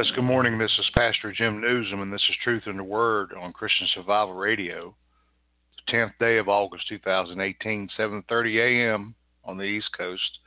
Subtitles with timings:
[0.05, 0.59] Yes, good morning.
[0.59, 4.35] This is Pastor Jim Nuzum, and this is Truth in the Word on Christian Survival
[4.35, 4.97] Radio,
[5.87, 9.15] the 10th day of August 2018, 7.30 a.m.
[9.45, 10.41] on the East Coast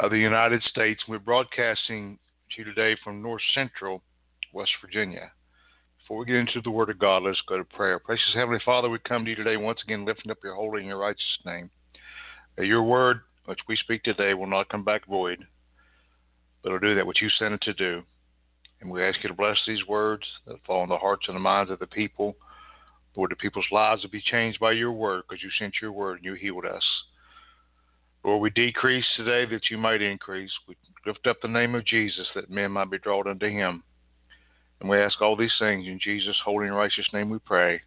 [0.00, 1.00] of the United States.
[1.08, 2.18] We're broadcasting
[2.50, 4.02] to you today from North Central,
[4.52, 5.32] West Virginia.
[6.02, 7.98] Before we get into the Word of God, let's go to prayer.
[7.98, 10.88] Precious Heavenly Father, we come to you today once again lifting up your holy and
[10.90, 11.70] your righteous name.
[12.58, 15.42] Your Word, which we speak today, will not come back void,
[16.62, 18.02] but will do that which you sent it to do.
[18.84, 21.40] And we ask you to bless these words that fall on the hearts and the
[21.40, 22.36] minds of the people.
[23.16, 26.16] Lord, the people's lives will be changed by your word because you sent your word
[26.16, 26.82] and you healed us.
[28.22, 30.50] Lord, we decrease today that you might increase.
[30.68, 33.82] We lift up the name of Jesus that men might be drawn unto him.
[34.80, 37.80] And we ask all these things in Jesus' holy and righteous name we pray.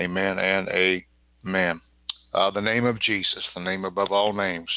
[0.00, 1.82] Amen and amen.
[2.32, 4.68] Uh, the name of Jesus, the name above all names.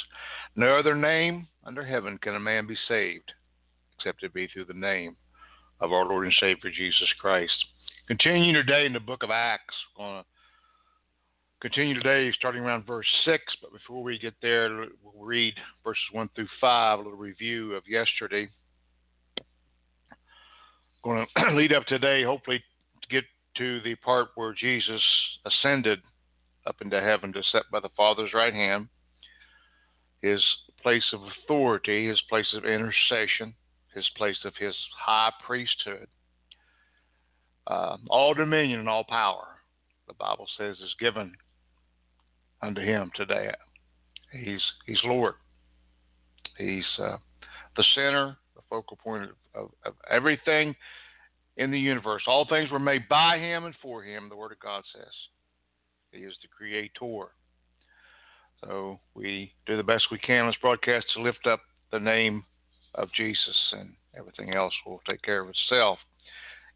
[0.58, 3.32] No other name under heaven can a man be saved
[3.98, 5.16] except it be through the name
[5.84, 7.52] of our Lord and Savior Jesus Christ.
[8.08, 10.26] Continuing today in the book of Acts, we're going to
[11.62, 14.70] continue today starting around verse 6, but before we get there,
[15.04, 15.54] we'll read
[15.84, 18.48] verses 1 through 5, a little review of yesterday.
[21.04, 22.64] Going to lead up today, hopefully,
[23.02, 23.26] to get
[23.58, 25.02] to the part where Jesus
[25.46, 26.00] ascended
[26.66, 28.88] up into heaven to sit by the Father's right hand,
[30.22, 30.42] his
[30.82, 33.54] place of authority, his place of intercession
[33.94, 36.08] his place of his high priesthood.
[37.68, 39.46] Uh, all dominion and all power,
[40.08, 41.34] the Bible says, is given
[42.62, 43.52] unto him today.
[44.32, 45.34] He's he's Lord.
[46.58, 47.18] He's uh,
[47.78, 50.76] the center, the focal point of, of everything
[51.58, 52.24] in the universe.
[52.28, 54.28] All things were made by him and for him.
[54.28, 55.12] The Word of God says
[56.12, 57.28] he is the Creator.
[58.62, 61.60] So we do the best we can on this broadcast to lift up
[61.92, 62.44] the name
[62.96, 65.98] of Jesus, and everything else will take care of itself.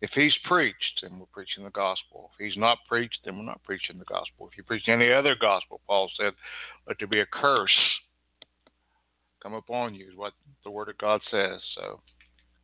[0.02, 2.30] If he's preached, then we're preaching the gospel.
[2.38, 4.48] If he's not preached, then we're not preaching the gospel.
[4.50, 6.34] If you preach any other gospel, Paul said,
[6.88, 7.72] let there be a curse
[9.42, 10.34] come upon you, is what
[10.64, 11.62] the word of God says.
[11.76, 12.02] So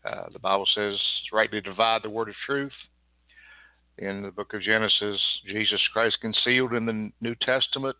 [0.05, 0.97] uh, the Bible says,
[1.31, 2.71] rightly divide the word of truth.
[3.99, 7.95] In the book of Genesis, Jesus Christ concealed in the New Testament,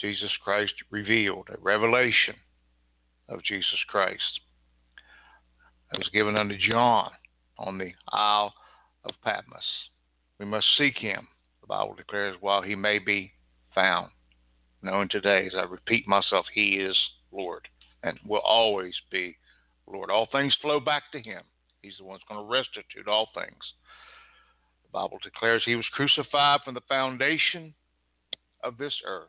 [0.00, 2.34] Jesus Christ revealed, a revelation
[3.28, 4.22] of Jesus Christ.
[5.92, 7.10] It was given unto John
[7.58, 8.52] on the Isle
[9.04, 9.60] of Patmos.
[10.38, 11.26] We must seek him,
[11.60, 13.32] the Bible declares, while he may be
[13.74, 14.10] found.
[14.82, 16.96] Knowing today, as I repeat myself, he is
[17.32, 17.66] Lord
[18.02, 19.36] and will always be
[19.86, 20.10] Lord.
[20.10, 21.42] All things flow back to him.
[21.82, 23.60] He's the one that's going to restitute all things.
[24.84, 27.74] The Bible declares he was crucified from the foundation
[28.62, 29.28] of this earth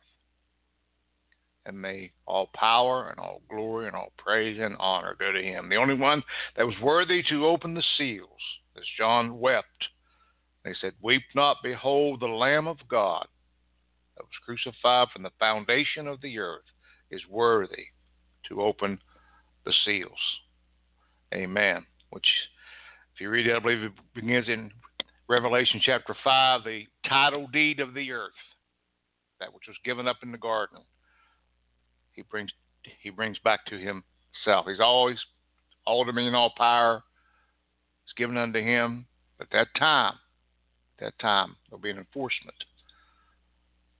[1.66, 5.70] and may all power and all glory and all praise and honor go to him.
[5.70, 6.24] The only one
[6.56, 8.30] that was worthy to open the seals,
[8.78, 9.88] as John wept.
[10.64, 13.28] They said, Weep not, behold, the Lamb of God
[14.16, 16.66] that was crucified from the foundation of the earth
[17.12, 17.88] is worthy
[18.47, 19.00] to open
[19.66, 20.20] the seals.
[21.34, 21.86] Amen.
[22.09, 22.26] Which,
[23.14, 24.72] if you read it, I believe it begins in
[25.28, 28.31] Revelation chapter 5, the title deed of the earth,
[29.40, 30.80] that which was given up in the garden
[32.19, 32.51] he brings
[33.01, 34.66] he brings back to himself.
[34.67, 35.17] He's always
[35.85, 37.01] all dominion, all power
[38.05, 39.05] is given unto him.
[39.37, 40.16] But that time,
[40.99, 42.57] that time, there'll be an enforcement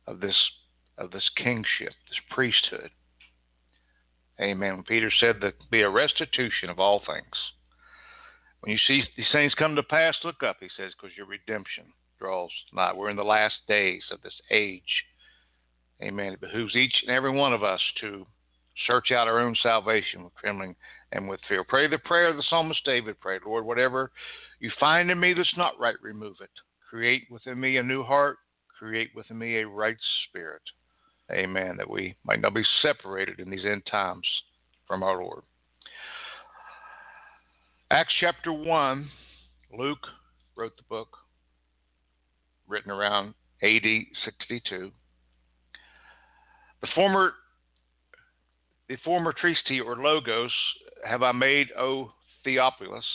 [0.06, 0.36] of this
[0.98, 2.89] of this kingship, this priesthood.
[4.42, 4.83] Amen.
[4.88, 7.36] Peter said that be a restitution of all things.
[8.62, 11.83] When you see these things come to pass, look up, he says, because your redemption
[12.19, 12.92] draws nigh.
[12.94, 15.04] We're in the last days of this age
[16.01, 16.34] Amen.
[16.34, 18.25] It behooves each and every one of us to
[18.88, 20.75] search out our own salvation with trembling
[21.12, 21.63] and with fear.
[21.66, 24.12] Pray the prayer of the psalmist David prayed Lord, whatever
[24.60, 26.50] you find in me that's not right, remove it.
[26.90, 28.38] Create within me a new heart,
[28.78, 29.98] create within me a right
[30.28, 30.62] spirit.
[31.31, 31.75] Amen.
[31.78, 34.25] That we might not be separated in these end times
[34.88, 35.42] from our Lord.
[37.92, 39.10] Acts chapter 1,
[39.78, 40.07] Luke
[40.56, 41.10] wrote the book,
[42.68, 43.84] written around AD
[44.25, 44.92] 62.
[46.81, 47.31] The former
[48.88, 50.52] the former Tristi or Logos
[51.06, 52.12] have I made, O
[52.44, 53.06] Theophilus,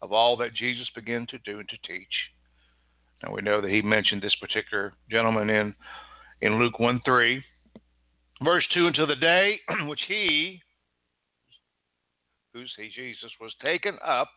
[0.00, 2.06] of all that Jesus began to do and to teach.
[3.22, 5.74] Now we know that he mentioned this particular gentleman in
[6.40, 7.42] in Luke 1 3.
[8.42, 10.60] Verse 2 until the day which he,
[12.52, 14.28] who's he, Jesus, was taken up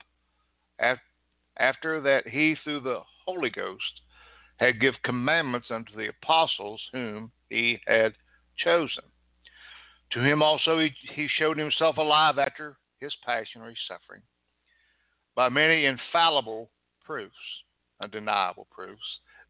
[1.58, 4.02] after that he, through the Holy Ghost,
[4.58, 8.14] had give commandments unto the apostles whom he had
[8.58, 9.04] chosen.
[10.12, 14.22] To him also he, he showed himself alive after his passionary suffering
[15.36, 16.70] by many infallible
[17.06, 17.36] proofs,
[18.02, 19.02] undeniable proofs,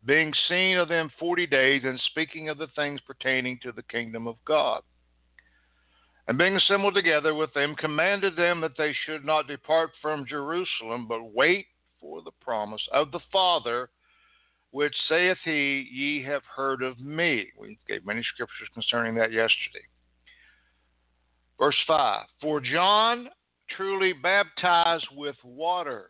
[0.05, 4.27] being seen of them forty days and speaking of the things pertaining to the kingdom
[4.27, 4.81] of God.
[6.27, 11.07] And being assembled together with them, commanded them that they should not depart from Jerusalem,
[11.07, 11.67] but wait
[12.01, 13.89] for the promise of the Father,
[14.71, 17.47] which saith he, Ye have heard of me.
[17.57, 19.85] We gave many scriptures concerning that yesterday.
[21.59, 23.27] Verse 5 For John
[23.75, 26.07] truly baptized with water,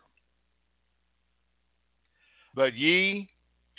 [2.54, 3.28] but ye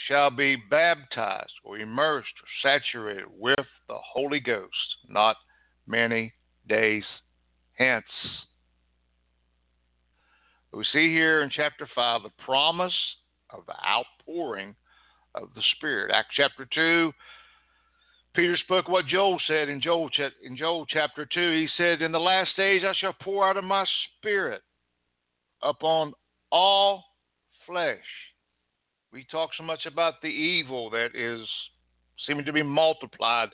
[0.08, 3.56] shall be baptized or immersed or saturated with
[3.90, 4.74] the Holy Ghost
[5.10, 5.36] not
[5.88, 6.34] many
[6.70, 7.04] days
[7.78, 8.06] hence.
[10.72, 12.94] We see here in chapter 5 the promise
[13.52, 14.76] of the outpouring
[15.36, 16.12] of the Spirit.
[16.14, 17.12] Acts chapter 2,
[18.36, 20.10] Peter spoke what Joel said in Joel,
[20.44, 21.40] in Joel chapter 2.
[21.60, 23.86] He said, In the last days I shall pour out of my
[24.20, 24.62] Spirit
[25.62, 26.14] upon
[26.52, 27.04] all
[27.66, 27.98] flesh.
[29.12, 31.48] We talk so much about the evil that is
[32.28, 33.50] seeming to be multiplied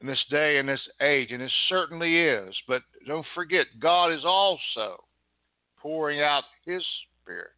[0.00, 2.54] in this day and this age, and it certainly is.
[2.66, 4.96] But don't forget, God is also
[5.80, 6.82] pouring out His
[7.22, 7.50] Spirit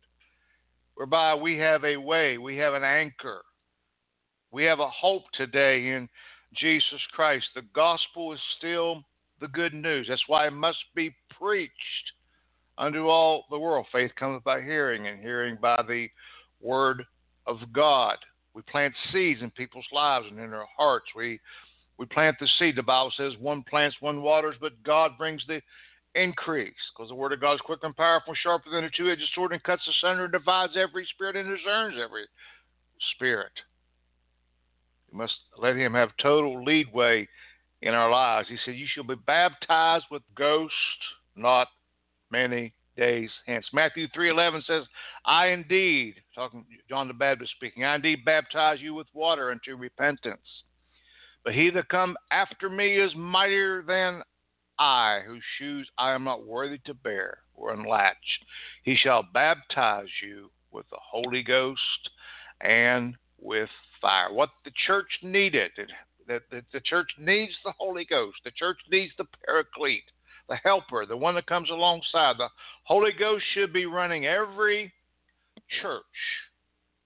[0.94, 3.42] whereby we have a way, we have an anchor,
[4.52, 6.08] we have a hope today in
[6.56, 7.46] Jesus Christ.
[7.54, 9.02] The gospel is still
[9.40, 10.06] the good news.
[10.08, 11.72] That's why it must be preached
[12.78, 13.86] unto all the world.
[13.92, 16.06] Faith cometh by hearing, and hearing by the
[16.60, 17.04] word
[17.46, 18.16] of God.
[18.54, 21.06] We plant seeds in people's lives and in their hearts.
[21.16, 21.40] We
[21.98, 22.76] we plant the seed.
[22.76, 25.60] The Bible says one plants, one waters, but God brings the
[26.14, 26.74] increase.
[26.96, 29.52] Because the word of God is quick and powerful, sharper than a two edged sword,
[29.52, 32.24] and cuts asunder and divides every spirit and discerns every
[33.14, 33.52] spirit.
[35.12, 37.26] We must let Him have total leadway
[37.82, 38.48] in our lives.
[38.48, 40.74] He said, You shall be baptized with ghosts,
[41.36, 41.68] not
[42.30, 43.66] many days hence.
[43.72, 44.84] Matthew 3:11 says,
[45.24, 50.62] "I indeed, talking John the Baptist speaking, I indeed baptize you with water unto repentance.
[51.42, 54.22] But he that come after me is mightier than
[54.78, 58.44] I, whose shoes I am not worthy to bear, were unlatched.
[58.82, 62.10] He shall baptize you with the Holy Ghost
[62.60, 64.32] and with fire.
[64.32, 65.70] What the church needed,
[66.26, 70.10] that the church needs the Holy Ghost, the church needs the Paraclete,
[70.48, 72.36] the Helper, the one that comes alongside.
[72.36, 72.48] The
[72.82, 74.92] Holy Ghost should be running every
[75.82, 76.02] church.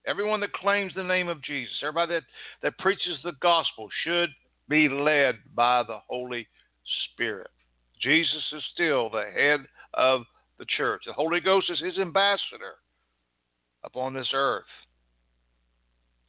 [0.07, 2.23] Everyone that claims the name of Jesus, everybody that,
[2.63, 4.31] that preaches the gospel, should
[4.69, 6.49] be led by the Holy
[7.13, 7.51] Spirit.
[8.01, 9.61] Jesus is still the head
[9.95, 10.23] of
[10.59, 11.03] the church.
[11.07, 12.77] The Holy Ghost is his ambassador
[13.85, 14.65] upon this earth.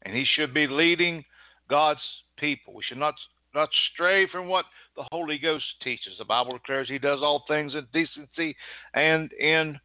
[0.04, 1.24] And he should be leading
[1.70, 2.00] God's
[2.38, 2.74] people.
[2.74, 3.16] We should not,
[3.54, 6.14] not stray from what the Holy Ghost teaches.
[6.18, 8.56] The Bible declares he does all things in decency
[8.94, 9.78] and in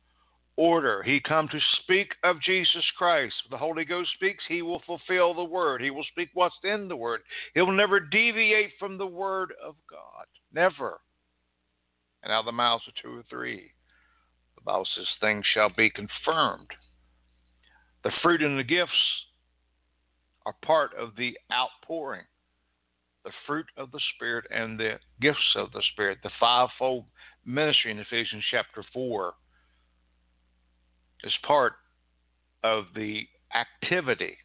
[0.57, 1.03] order.
[1.03, 3.35] He come to speak of Jesus Christ.
[3.51, 5.83] the Holy Ghost speaks, he will fulfill the word.
[5.83, 7.23] He will speak what's in the word.
[7.55, 10.27] He will never deviate from the word of God.
[10.53, 11.01] Never
[12.25, 13.71] and out of the mouths of two or three.
[14.57, 16.71] The Bible says, Things shall be confirmed.
[18.03, 18.93] The fruit and the gifts
[20.47, 22.25] are part of the outpouring.
[23.25, 27.05] The fruit of the Spirit and the gifts of the Spirit, the fivefold
[27.47, 29.33] ministry in Ephesians chapter 4,
[31.25, 31.75] is part
[32.63, 33.23] of the
[33.55, 34.37] activity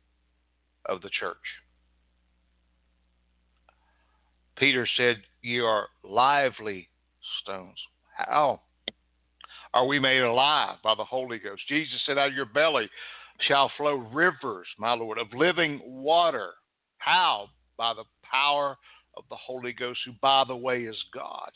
[0.85, 1.35] of the church.
[4.57, 6.89] Peter said, Ye are lively
[7.41, 7.77] stones.
[8.17, 8.61] How
[9.73, 11.61] are we made alive by the Holy Ghost?
[11.67, 12.89] Jesus said, Out of your belly
[13.47, 16.51] shall flow rivers, my Lord, of living water.
[16.97, 17.47] How?
[17.77, 18.75] By the power
[19.15, 21.51] of the Holy Ghost, who, by the way, is God.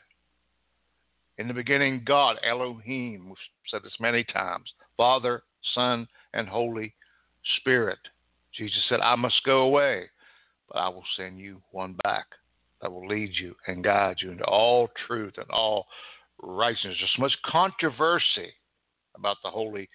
[1.38, 3.38] In the beginning, God, Elohim, we've
[3.70, 6.94] said this many times Father, Son, and Holy
[7.58, 7.98] Spirit.
[8.56, 10.04] Jesus said, I must go away,
[10.70, 12.28] but I will send you one back
[12.84, 15.88] that will lead you and guide you into all truth and all
[16.42, 16.98] righteousness.
[17.00, 18.52] There's so much controversy
[19.16, 19.90] about the Holy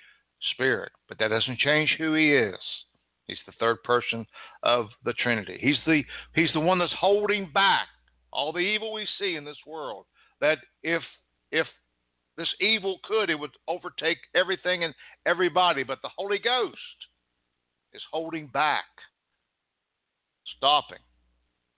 [0.55, 2.59] Spirit, but that doesn't change who He is.
[3.27, 4.27] He's the third person
[4.63, 5.59] of the Trinity.
[5.61, 6.03] He's the
[6.35, 7.87] He's the one that's holding back
[8.33, 10.07] all the evil we see in this world.
[10.41, 11.03] That if
[11.53, 11.67] if
[12.39, 14.95] this evil could, it would overtake everything and
[15.27, 15.83] everybody.
[15.83, 16.79] But the Holy Ghost
[17.93, 18.85] is holding back,
[20.57, 20.99] stopping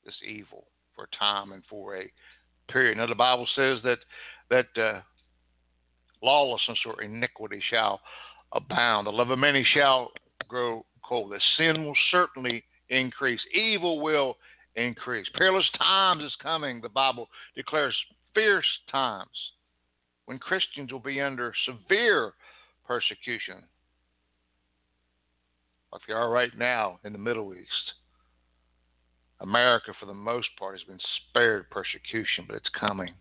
[0.04, 2.10] this evil for a time and for a
[2.70, 2.98] period.
[2.98, 3.98] Now the Bible says that
[4.50, 5.00] that uh,
[6.22, 8.00] lawlessness or iniquity shall
[8.52, 9.06] abound.
[9.06, 10.10] The love of many shall
[10.48, 11.32] grow cold.
[11.32, 13.40] The sin will certainly increase.
[13.54, 14.36] Evil will
[14.76, 15.26] increase.
[15.36, 16.80] Perilous times is coming.
[16.80, 17.96] The Bible declares
[18.34, 19.28] fierce times
[20.26, 22.32] when Christians will be under severe
[22.86, 23.56] persecution.
[25.92, 27.92] Like they are right now in the Middle East.
[29.40, 30.98] America, for the most part, has been
[31.30, 33.12] spared persecution, but it's coming.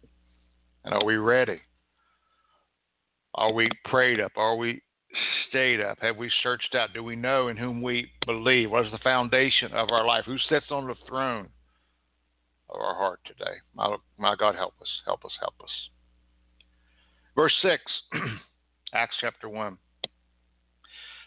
[0.84, 1.62] And are we ready?
[3.36, 4.34] Are we prayed up?
[4.36, 4.82] Are we
[5.50, 5.98] stayed up?
[6.02, 6.90] Have we searched out?
[6.94, 8.70] Do we know in whom we believe?
[8.70, 10.24] What is the foundation of our life?
[10.26, 11.48] Who sits on the throne
[12.70, 13.56] of our heart today?
[13.74, 15.70] My, my God, help us, help us, help us.
[17.36, 17.82] Verse 6,
[18.94, 19.78] Acts chapter 1.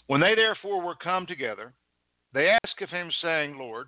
[0.09, 1.73] When they therefore were come together,
[2.35, 3.87] they asked of him, saying, Lord,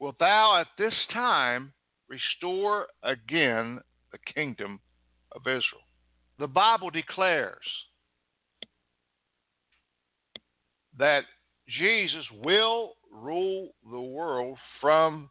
[0.00, 1.72] Wilt thou at this time
[2.08, 3.80] restore again
[4.12, 4.80] the kingdom
[5.32, 5.86] of Israel?
[6.38, 7.62] The Bible declares
[10.98, 11.24] that
[11.68, 15.30] Jesus will rule the world from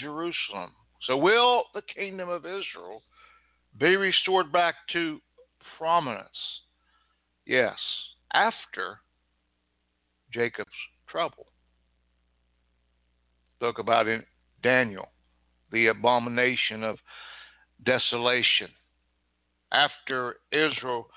[0.00, 0.72] Jerusalem.
[1.06, 3.02] So, will the kingdom of Israel
[3.78, 5.20] be restored back to
[5.78, 6.28] prominence?
[7.46, 7.76] Yes,
[8.32, 9.00] after
[10.32, 10.70] Jacob's
[11.08, 11.46] trouble
[13.54, 14.22] spoke about in
[14.62, 15.10] Daniel,
[15.72, 16.96] the abomination of
[17.84, 18.68] desolation.
[19.72, 21.08] After Israel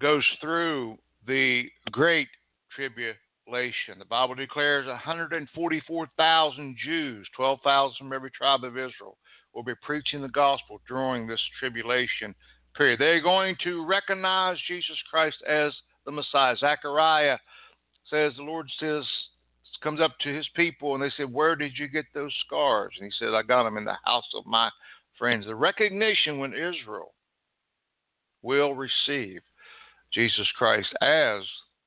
[0.00, 2.28] goes through the great
[2.74, 3.16] tribulation,
[3.98, 9.16] the Bible declares 144,000 Jews, 12,000 from every tribe of Israel,
[9.54, 12.34] will be preaching the gospel during this tribulation
[12.76, 13.00] period.
[13.00, 15.72] They're going to recognize Jesus Christ as
[16.04, 16.56] the Messiah.
[16.56, 17.38] Zechariah
[18.10, 19.04] says, The Lord says
[19.84, 22.94] comes up to his people and they said, Where did you get those scars?
[22.98, 24.70] And he said, I got them in the house of my
[25.18, 25.44] friends.
[25.46, 27.12] The recognition when Israel
[28.42, 29.40] will receive
[30.12, 31.42] Jesus Christ as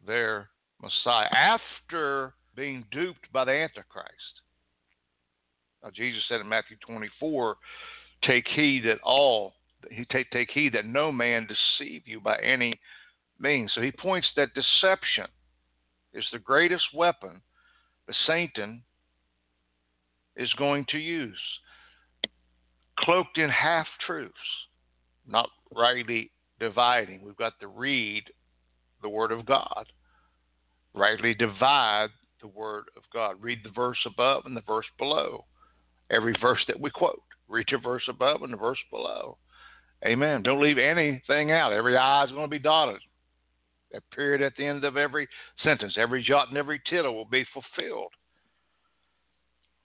[0.06, 0.48] their
[0.82, 4.42] Messiah after being duped by the Antichrist.
[5.84, 7.56] Now, Jesus said in Matthew 24,
[8.24, 9.54] Take heed that all,
[9.92, 12.80] he take, take heed that no man deceive you by any
[13.40, 13.72] means.
[13.74, 15.26] So he points that deception
[16.14, 17.42] is the greatest weapon
[18.26, 18.84] Satan
[20.36, 21.40] is going to use,
[23.00, 24.34] cloaked in half truths,
[25.28, 27.22] not rightly dividing.
[27.22, 28.24] We've got to read
[29.02, 29.88] the Word of God,
[30.94, 32.10] rightly divide
[32.42, 33.36] the Word of God.
[33.42, 35.46] Read the verse above and the verse below.
[36.10, 39.38] Every verse that we quote, read your verse above and the verse below.
[40.06, 40.44] Amen.
[40.44, 41.74] Don't leave anything out.
[41.74, 43.02] Every I is going to be dotted.
[43.92, 45.28] That period at the end of every
[45.64, 45.96] sentence.
[45.98, 48.12] Every jot and every tittle will be fulfilled.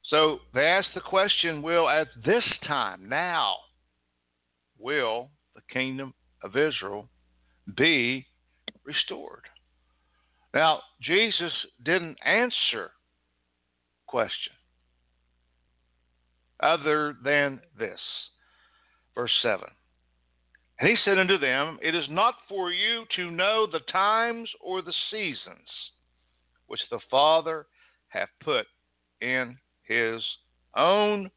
[0.05, 3.57] So they ask the question Will at this time, now,
[4.79, 7.09] will the kingdom of Israel
[7.77, 8.27] be
[8.85, 9.45] restored?
[10.53, 12.91] Now, Jesus didn't answer
[14.07, 14.53] question
[16.61, 18.01] other than this.
[19.15, 19.65] Verse 7
[20.83, 24.83] and he said unto them, It is not for you to know the times or
[24.83, 25.69] the seasons
[26.67, 27.67] which the Father
[28.09, 28.67] hath put
[29.21, 30.21] in his
[30.77, 31.31] own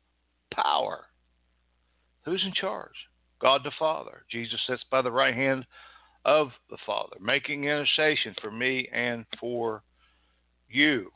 [0.51, 1.05] power.
[2.23, 2.95] Who's in charge?
[3.39, 4.23] God the Father.
[4.31, 5.67] Jesus sits by the right hand
[6.25, 9.83] of the Father, making intercession for me and for
[10.69, 11.11] you.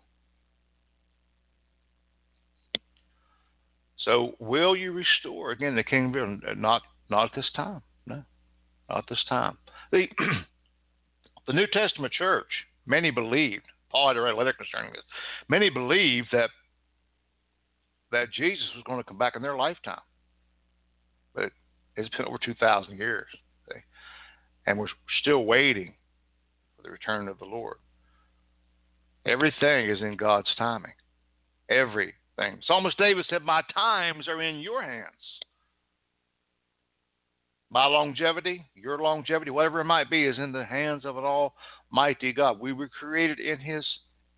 [3.98, 6.42] So, will you restore again the kingdom?
[6.58, 7.82] Not, not at this time
[8.98, 9.58] at this time.
[9.92, 10.08] The,
[11.48, 12.48] the New Testament church,
[12.86, 15.04] many believed, Paul had a letter concerning this,
[15.48, 16.50] many believed that,
[18.12, 20.02] that Jesus was going to come back in their lifetime.
[21.34, 21.52] But
[21.96, 23.28] it's been over 2,000 years.
[24.68, 24.88] And we're
[25.22, 25.94] still waiting
[26.76, 27.78] for the return of the Lord.
[29.26, 30.92] Everything is in God's timing.
[31.70, 32.14] Everything.
[32.68, 35.06] Psalmist David said, My times are in your hands
[37.72, 42.34] my longevity, your longevity, whatever it might be, is in the hands of an almighty
[42.34, 42.60] God.
[42.60, 43.86] We were created in his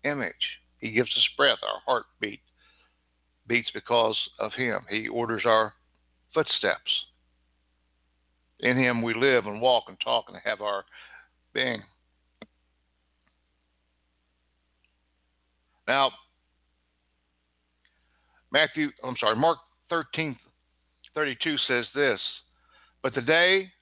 [0.04, 0.34] image.
[0.78, 2.40] He gives us breath, our heartbeat
[3.48, 4.82] beats because of him.
[4.88, 5.72] He orders our
[6.34, 6.90] footsteps.
[8.60, 10.84] In him we live and walk and talk and have our
[11.52, 11.82] being.
[15.88, 16.12] Now,
[18.52, 19.58] Matthew, I'm sorry, Mark
[19.90, 20.36] 13,
[21.14, 22.20] 32 says this
[23.02, 23.72] but the day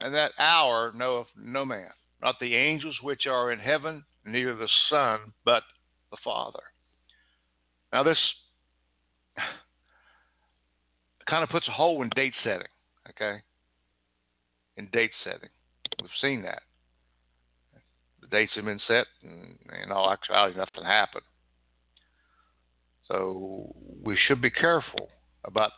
[0.00, 1.90] and that hour knoweth no man,
[2.22, 5.62] not the angels which are in heaven, neither the Son, but
[6.10, 6.62] the Father.
[7.92, 8.18] Now, this
[11.28, 12.66] kind of puts a hole in date setting,
[13.10, 13.42] okay?
[14.76, 15.50] In date setting.
[16.00, 16.62] We've seen that.
[18.20, 21.24] The dates have been set, and in all actuality, nothing happened.
[23.06, 25.10] So we should be careful
[25.44, 25.72] about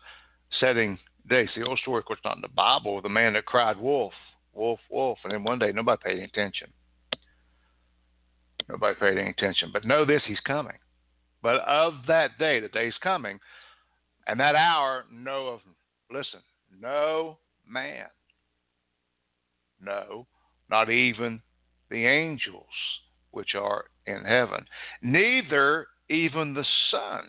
[0.61, 0.99] setting
[1.29, 1.47] day.
[1.55, 3.01] See, the old story, of course, not in the Bible.
[3.03, 4.13] The man that cried wolf,
[4.55, 6.69] wolf, wolf, and then one day nobody paid any attention.
[8.69, 9.71] Nobody paid any attention.
[9.73, 10.77] But know this: He's coming.
[11.43, 13.39] But of that day, the day's coming,
[14.27, 15.61] and that hour, no of.
[16.11, 16.41] Listen,
[16.81, 18.07] no man.
[19.81, 20.27] No,
[20.71, 21.41] not even
[21.91, 22.65] the angels
[23.33, 24.65] which are in heaven,
[25.03, 27.25] neither even the Son,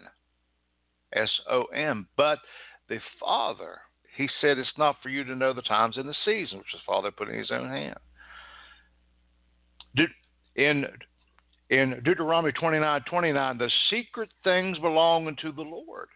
[1.14, 2.40] S O M, but
[2.88, 3.80] the Father
[4.18, 6.80] he said, It's not for you to know the times and the season, which the
[6.86, 7.96] Father put in his own hand.
[10.56, 10.86] in,
[11.70, 16.08] in Deuteronomy 29 29, the secret things belong unto the Lord,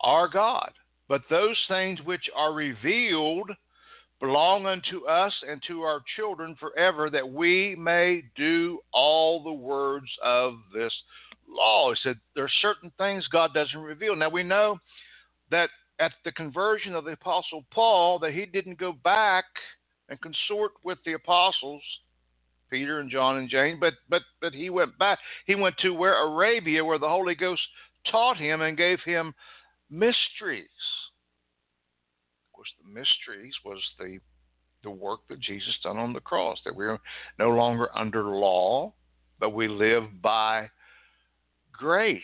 [0.00, 0.72] our God.
[1.06, 3.50] But those things which are revealed
[4.20, 10.08] belong unto us and to our children forever, that we may do all the words
[10.24, 10.92] of this
[11.46, 11.90] law.
[11.92, 14.16] He said, There are certain things God doesn't reveal.
[14.16, 14.80] Now we know
[15.50, 15.68] that
[16.00, 19.44] at the conversion of the Apostle Paul that he didn't go back
[20.08, 21.82] and consort with the apostles,
[22.70, 25.18] Peter and John and James, but, but, but he went back.
[25.46, 27.60] He went to where Arabia, where the Holy Ghost
[28.10, 29.34] taught him and gave him
[29.90, 30.68] mysteries.
[32.46, 34.18] Of course, the mysteries was the,
[34.84, 36.98] the work that Jesus done on the cross, that we're
[37.38, 38.92] no longer under law,
[39.40, 40.68] but we live by
[41.70, 42.22] grace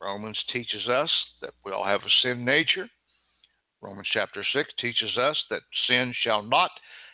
[0.00, 1.10] Romans teaches us
[1.42, 2.88] that we all have a sin nature.
[3.82, 6.70] Romans chapter 6 teaches us that sin shall not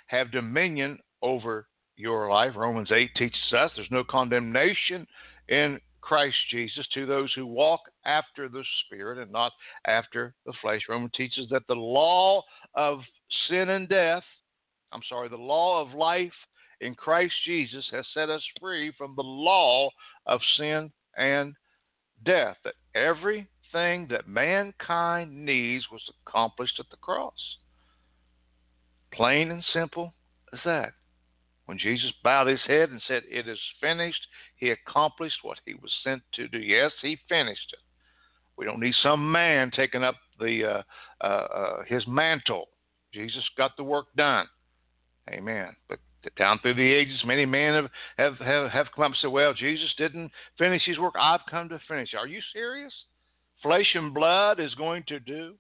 [0.07, 2.53] have dominion over your life.
[2.55, 5.07] Romans 8 teaches us there's no condemnation
[5.49, 9.53] in Christ Jesus to those who walk after the Spirit and not
[9.87, 10.83] after the flesh.
[10.89, 12.43] Romans teaches that the law
[12.75, 13.01] of
[13.49, 14.23] sin and death,
[14.93, 16.33] I'm sorry, the law of life
[16.81, 19.91] in Christ Jesus has set us free from the law
[20.27, 21.55] of sin and
[22.25, 27.57] death, that everything that mankind needs was accomplished at the cross.
[29.13, 30.15] Plain and simple
[30.53, 30.93] as that.
[31.67, 34.25] When Jesus bowed his head and said, It is finished,
[34.57, 36.59] he accomplished what he was sent to do.
[36.59, 37.79] Yes, he finished it.
[38.57, 40.65] We don't need some man taking up the
[41.23, 42.67] uh, uh, uh, his mantle.
[43.13, 44.47] Jesus got the work done.
[45.31, 45.75] Amen.
[45.89, 45.99] But
[46.37, 49.55] down through the ages, many men have, have, have, have come up and said, well,
[49.55, 51.15] Jesus didn't finish his work.
[51.21, 52.11] I've come to finish.
[52.19, 52.93] Are you serious?
[53.63, 55.55] Flesh and blood is going to do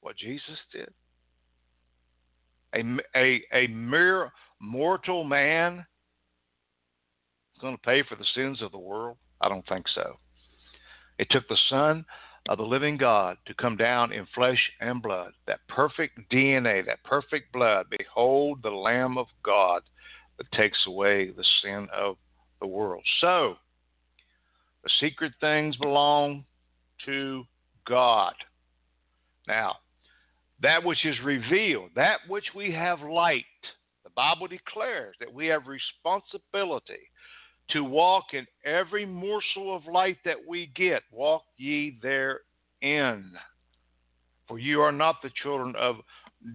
[0.00, 0.88] what Jesus did.
[2.74, 2.80] A,
[3.16, 5.80] a, a mere mortal man
[7.54, 9.16] is going to pay for the sins of the world?
[9.42, 10.16] I don't think so.
[11.18, 12.04] It took the Son
[12.48, 17.02] of the living God to come down in flesh and blood, that perfect DNA, that
[17.04, 17.86] perfect blood.
[17.96, 19.82] Behold the Lamb of God
[20.38, 22.16] that takes away the sin of
[22.60, 23.04] the world.
[23.20, 23.56] So,
[24.82, 26.44] the secret things belong
[27.06, 27.44] to
[27.86, 28.34] God.
[29.46, 29.76] Now,
[30.60, 33.44] that which is revealed, that which we have light,
[34.02, 37.10] the Bible declares that we have responsibility
[37.70, 41.02] to walk in every morsel of light that we get.
[41.10, 43.30] Walk ye therein.
[44.48, 45.96] For you are not the children of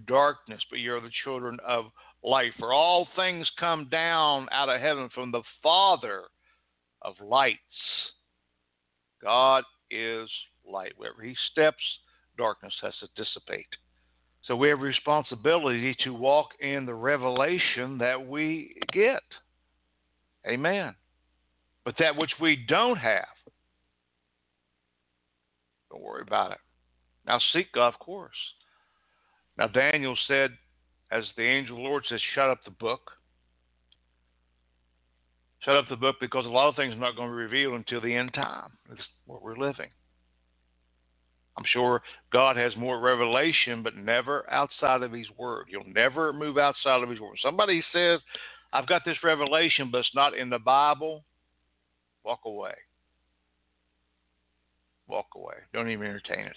[0.06, 1.86] darkness, but you are the children of
[2.22, 2.52] light.
[2.58, 6.22] For all things come down out of heaven from the Father
[7.02, 7.58] of lights.
[9.22, 10.28] God is
[10.68, 10.92] light.
[10.96, 11.82] Wherever He steps,
[12.36, 13.66] darkness has to dissipate.
[14.44, 19.22] So we have responsibility to walk in the revelation that we get.
[20.46, 20.94] Amen.
[21.84, 23.24] But that which we don't have,
[25.90, 26.58] don't worry about it.
[27.26, 28.30] Now seek God, of course.
[29.56, 30.50] Now Daniel said,
[31.10, 33.12] as the angel of the Lord says, shut up the book.
[35.62, 37.74] Shut up the book because a lot of things are not going to be revealed
[37.74, 38.70] until the end time.
[38.92, 39.88] It's what we're living.
[41.56, 45.66] I'm sure God has more revelation, but never outside of His Word.
[45.68, 47.38] You'll never move outside of His Word.
[47.42, 48.20] Somebody says
[48.72, 51.24] I've got this revelation, but it's not in the Bible,
[52.24, 52.74] walk away.
[55.06, 55.54] Walk away.
[55.72, 56.56] Don't even entertain it.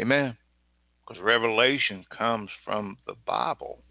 [0.00, 0.36] Amen.
[1.06, 3.82] Because revelation comes from the Bible.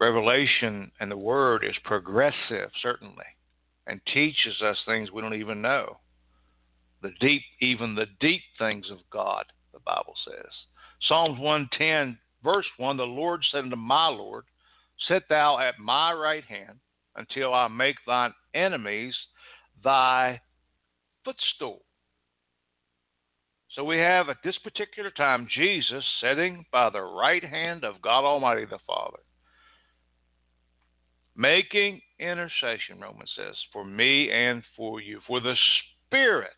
[0.00, 3.26] Revelation and the Word is progressive, certainly,
[3.86, 5.98] and teaches us things we don't even know.
[7.02, 10.50] The deep, even the deep things of God, the Bible says.
[11.06, 14.44] Psalms 110, verse 1 The Lord said unto my Lord,
[15.06, 16.80] Sit thou at my right hand
[17.16, 19.16] until I make thine enemies
[19.82, 20.40] thy
[21.24, 21.84] footstool.
[23.72, 28.24] So we have at this particular time Jesus sitting by the right hand of God
[28.24, 29.18] Almighty the Father,
[31.36, 35.20] making intercession, Romans says, for me and for you.
[35.28, 35.56] For the
[36.08, 36.50] Spirit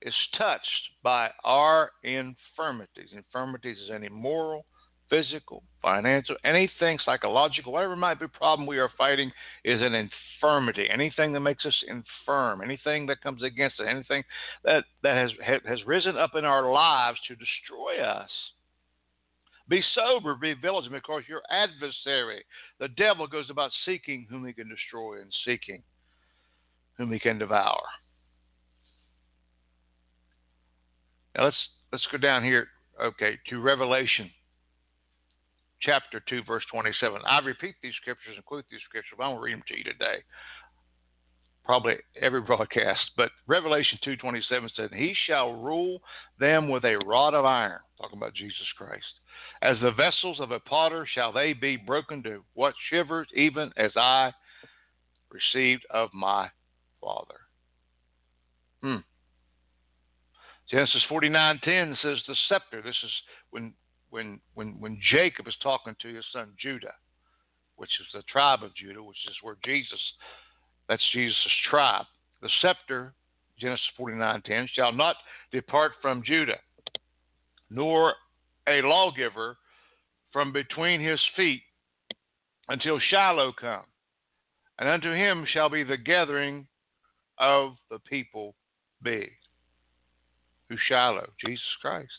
[0.00, 3.10] is touched by our infirmities.
[3.12, 4.64] Infirmities is any moral,
[5.10, 9.30] physical, financial, anything psychological, whatever might be problem we are fighting
[9.64, 10.88] is an infirmity.
[10.92, 14.22] Anything that makes us infirm, anything that comes against us, anything
[14.64, 15.30] that, that has,
[15.66, 18.28] has risen up in our lives to destroy us.
[19.66, 22.44] Be sober, be vigilant, because your adversary,
[22.80, 25.82] the devil, goes about seeking whom he can destroy and seeking
[26.98, 27.80] whom he can devour.
[31.34, 31.56] Now let's
[31.92, 32.66] let's go down here.
[33.02, 34.30] Okay, to Revelation
[35.84, 37.20] chapter 2, verse 27.
[37.28, 39.76] I repeat these scriptures and quote these scriptures, but I going to read them to
[39.78, 40.16] you today.
[41.64, 43.00] Probably every broadcast.
[43.16, 46.00] But Revelation 2.27 said, He shall rule
[46.38, 47.78] them with a rod of iron.
[48.00, 49.02] Talking about Jesus Christ.
[49.62, 53.92] As the vessels of a potter shall they be broken to what shivers, even as
[53.96, 54.32] I
[55.30, 56.50] received of my
[57.00, 57.40] Father.
[58.82, 58.96] Hmm.
[60.70, 62.82] Genesis 49:10 says the scepter.
[62.82, 63.10] This is
[63.50, 63.72] when
[64.14, 66.94] when when when Jacob is talking to his son Judah,
[67.76, 70.00] which is the tribe of Judah, which is where Jesus,
[70.88, 72.04] that's Jesus' tribe.
[72.40, 73.12] The scepter,
[73.58, 75.16] Genesis forty nine ten, shall not
[75.52, 76.58] depart from Judah,
[77.70, 78.14] nor
[78.68, 79.56] a lawgiver
[80.32, 81.62] from between his feet
[82.68, 83.82] until Shiloh come,
[84.78, 86.68] and unto him shall be the gathering
[87.38, 88.54] of the people
[89.02, 89.28] be.
[90.68, 91.30] Who Shiloh?
[91.44, 92.10] Jesus Christ.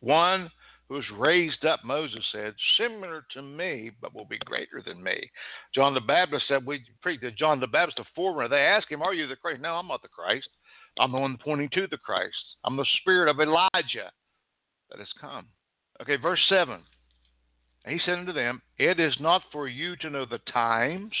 [0.00, 0.48] One
[0.88, 5.30] who's raised up, Moses said, similar to me, but will be greater than me.
[5.74, 8.48] John the Baptist said, we preached to John the Baptist, the forerunner.
[8.48, 9.60] They asked him, Are you the Christ?
[9.60, 10.48] No, I'm not the Christ.
[10.98, 12.32] I'm the one pointing to the Christ.
[12.64, 14.10] I'm the spirit of Elijah
[14.90, 15.46] that has come.
[16.00, 16.80] Okay, verse 7.
[17.86, 21.12] He said unto them, It is not for you to know the times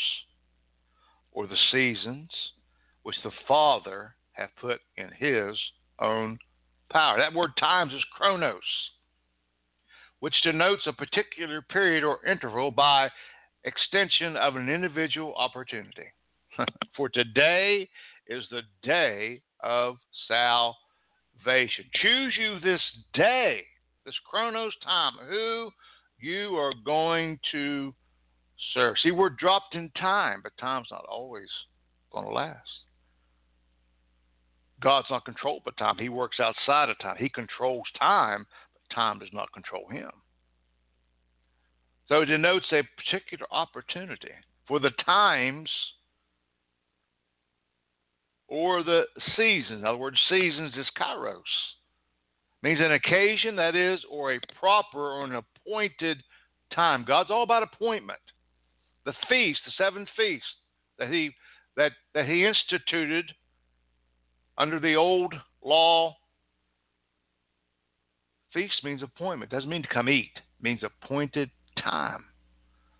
[1.30, 2.30] or the seasons
[3.02, 5.56] which the Father hath put in his
[6.00, 6.38] own
[6.90, 7.18] power.
[7.18, 8.60] That word times is chronos
[10.20, 13.08] which denotes a particular period or interval by
[13.64, 16.06] extension of an individual opportunity.
[16.96, 17.88] For today
[18.26, 21.84] is the day of salvation.
[22.02, 22.80] Choose you this
[23.14, 23.60] day,
[24.04, 25.70] this chronos time, who
[26.18, 27.94] you are going to
[28.74, 28.96] serve.
[29.02, 31.48] See, we're dropped in time, but time's not always
[32.12, 32.66] going to last.
[34.80, 35.96] God's not controlled by time.
[35.98, 37.16] He works outside of time.
[37.18, 38.46] He controls time,
[38.94, 40.10] time does not control him.
[42.08, 44.30] So it denotes a particular opportunity
[44.66, 45.70] for the times
[48.48, 49.02] or the
[49.36, 49.80] seasons.
[49.80, 51.36] In other words, seasons is kairos.
[51.36, 56.22] It means an occasion, that is, or a proper or an appointed
[56.74, 57.04] time.
[57.06, 58.18] God's all about appointment.
[59.04, 60.46] The feast, the seven feasts
[60.98, 61.30] that he
[61.76, 63.26] that, that he instituted
[64.56, 65.32] under the old
[65.64, 66.16] law
[68.52, 69.50] Feast means appointment.
[69.50, 70.32] Doesn't mean to come eat.
[70.36, 71.50] It means appointed
[71.82, 72.24] time.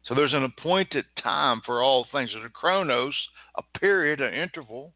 [0.04, 2.30] So there's an appointed time for all things.
[2.32, 3.14] There's a chronos,
[3.56, 4.94] a period, an interval.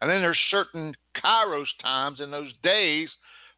[0.00, 3.08] And then there's certain kairos times in those days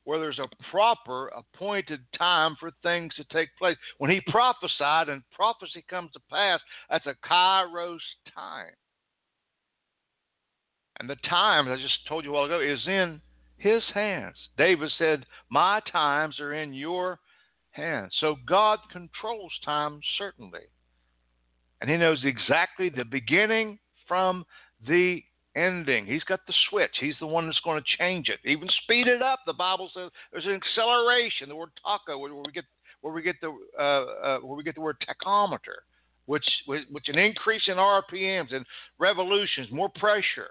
[0.05, 3.77] where there's a proper appointed time for things to take place.
[3.99, 7.99] When he prophesied and prophecy comes to pass, that's a kairos
[8.35, 8.73] time.
[10.99, 13.21] And the time, as I just told you a while ago, is in
[13.61, 14.37] his hands.
[14.59, 17.21] David said, My times are in your
[17.71, 18.13] hands.
[18.21, 20.67] So God controls time, certainly.
[21.81, 24.45] And he knows exactly the beginning from
[24.87, 25.23] the
[25.57, 26.07] ending.
[26.07, 26.91] He's got the switch.
[27.01, 29.41] He's the one that's going to change it, even speed it up.
[29.47, 31.49] The Bible says there's an acceleration.
[31.49, 32.65] The word taco, where we get
[33.03, 35.79] where we get the uh, uh, where we get the word tachometer,
[36.27, 38.67] which which an increase in RPMs and
[38.99, 40.51] revolutions, more pressure.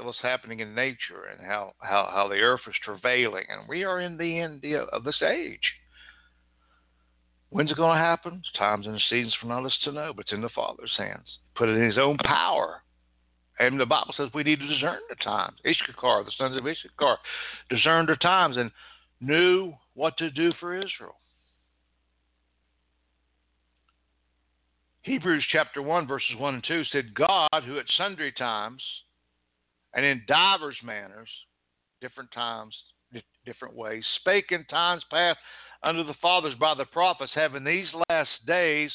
[0.00, 3.44] what's happening in nature and how, how, how the earth is travailing.
[3.48, 5.60] And we are in the end of this age.
[7.50, 8.40] When's it going to happen?
[8.40, 10.94] It's times and seasons for none of us to know, but it's in the Father's
[10.96, 11.26] hands.
[11.54, 12.76] put it in His own power.
[13.58, 15.58] And the Bible says we need to discern the times.
[15.66, 17.18] Issachar, the sons of Issachar,
[17.68, 18.70] discerned the times and
[19.20, 21.16] knew what to do for Israel.
[25.02, 28.80] Hebrews chapter 1, verses 1 and 2 said, God, who at sundry times
[29.94, 31.28] and in divers manners,
[32.00, 32.74] different times,
[33.12, 35.38] di- different ways, spake in times past
[35.82, 38.90] unto the fathers by the prophets, having these last days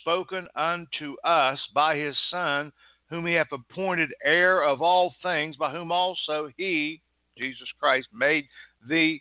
[0.00, 2.72] spoken unto us by his Son,
[3.08, 7.00] whom he hath appointed heir of all things, by whom also he,
[7.38, 8.44] Jesus Christ, made
[8.88, 9.18] the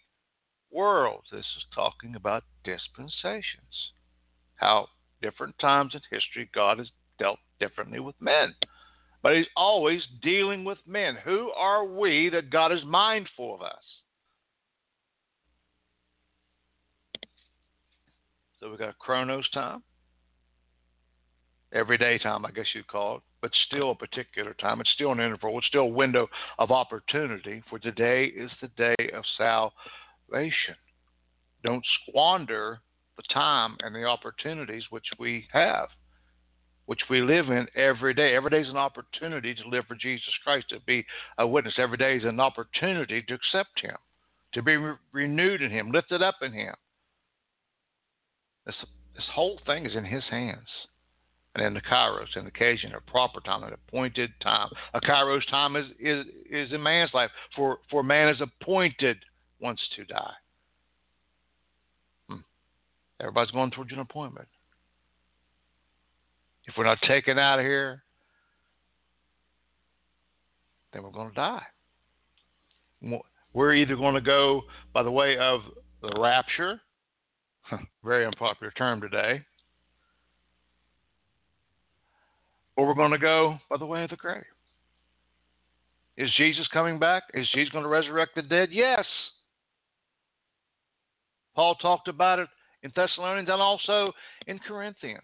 [0.71, 1.23] world.
[1.31, 3.91] This is talking about dispensations,
[4.55, 4.87] how
[5.21, 8.53] different times in history God has dealt differently with men
[9.23, 11.15] but he's always dealing with men.
[11.23, 13.77] Who are we that God is mindful of us?
[18.59, 19.81] So we have got Chronos time,
[21.73, 24.79] everyday time, I guess you'd call it, but still a particular time.
[24.81, 25.57] It's still an interval.
[25.57, 26.27] It's still a window
[26.59, 27.63] of opportunity.
[27.69, 30.75] For today is the day of salvation.
[31.63, 32.79] Don't squander
[33.17, 35.87] the time and the opportunities which we have
[36.85, 38.35] which we live in every day.
[38.35, 41.05] Every day is an opportunity to live for Jesus Christ, to be
[41.37, 41.75] a witness.
[41.77, 43.95] Every day is an opportunity to accept Him,
[44.53, 46.73] to be re- renewed in Him, lifted up in Him.
[48.65, 48.75] This,
[49.15, 50.67] this whole thing is in His hands.
[51.55, 54.69] And in the kairos, the occasion, a proper time, an appointed time.
[54.95, 59.17] A kairos time is, is, is in man's life, for, for man is appointed
[59.61, 60.33] once to die.
[62.27, 62.37] Hmm.
[63.21, 64.47] Everybody's going towards an appointment.
[66.65, 68.03] If we're not taken out of here,
[70.93, 71.63] then we're going to die.
[73.53, 74.61] We're either going to go
[74.93, 75.59] by the way of
[76.01, 76.79] the rapture,
[78.03, 79.41] very unpopular term today,
[82.77, 84.43] or we're going to go by the way of the grave.
[86.15, 87.23] Is Jesus coming back?
[87.33, 88.69] Is Jesus going to resurrect the dead?
[88.71, 89.05] Yes.
[91.55, 92.47] Paul talked about it
[92.83, 94.11] in Thessalonians and also
[94.47, 95.21] in Corinthians.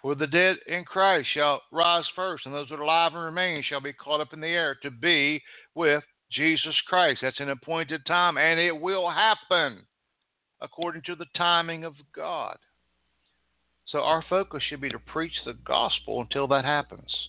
[0.00, 3.62] For the dead in Christ shall rise first, and those that are alive and remain
[3.64, 5.42] shall be caught up in the air to be
[5.74, 7.20] with Jesus Christ.
[7.22, 9.86] That's an appointed time, and it will happen
[10.60, 12.58] according to the timing of God.
[13.86, 17.28] So our focus should be to preach the gospel until that happens.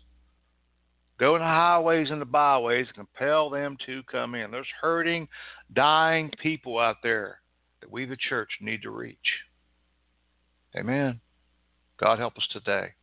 [1.18, 4.52] Go in the highways and the byways and compel them to come in.
[4.52, 5.28] There's hurting,
[5.74, 7.40] dying people out there
[7.82, 9.18] that we, the church, need to reach.
[10.78, 11.20] Amen.
[12.00, 12.94] God help us today.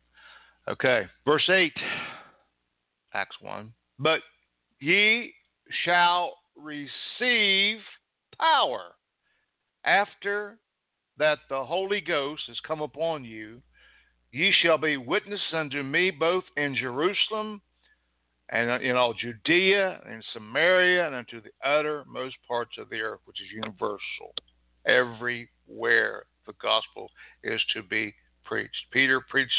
[0.69, 1.71] Okay, verse 8,
[3.13, 3.71] Acts 1.
[3.99, 4.19] But
[4.79, 5.33] ye
[5.85, 7.77] shall receive
[8.39, 8.91] power
[9.85, 10.57] after
[11.17, 13.61] that the Holy Ghost has come upon you.
[14.31, 17.61] Ye shall be witnesses unto me both in Jerusalem
[18.49, 23.39] and in all Judea and Samaria and unto the uttermost parts of the earth, which
[23.39, 24.33] is universal.
[24.85, 27.09] Everywhere the gospel
[27.43, 28.13] is to be
[28.47, 28.75] preached.
[28.91, 29.53] Peter preached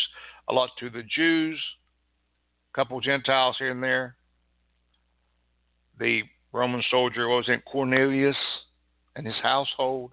[0.48, 1.60] a lot to the Jews,
[2.72, 4.16] a couple Gentiles here and there.
[6.00, 6.22] The
[6.52, 8.36] Roman soldier was in Cornelius
[9.16, 10.12] and his household.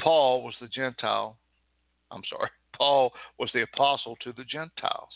[0.00, 1.36] Paul was the Gentile.
[2.10, 2.48] I'm sorry.
[2.78, 5.10] Paul was the apostle to the Gentiles.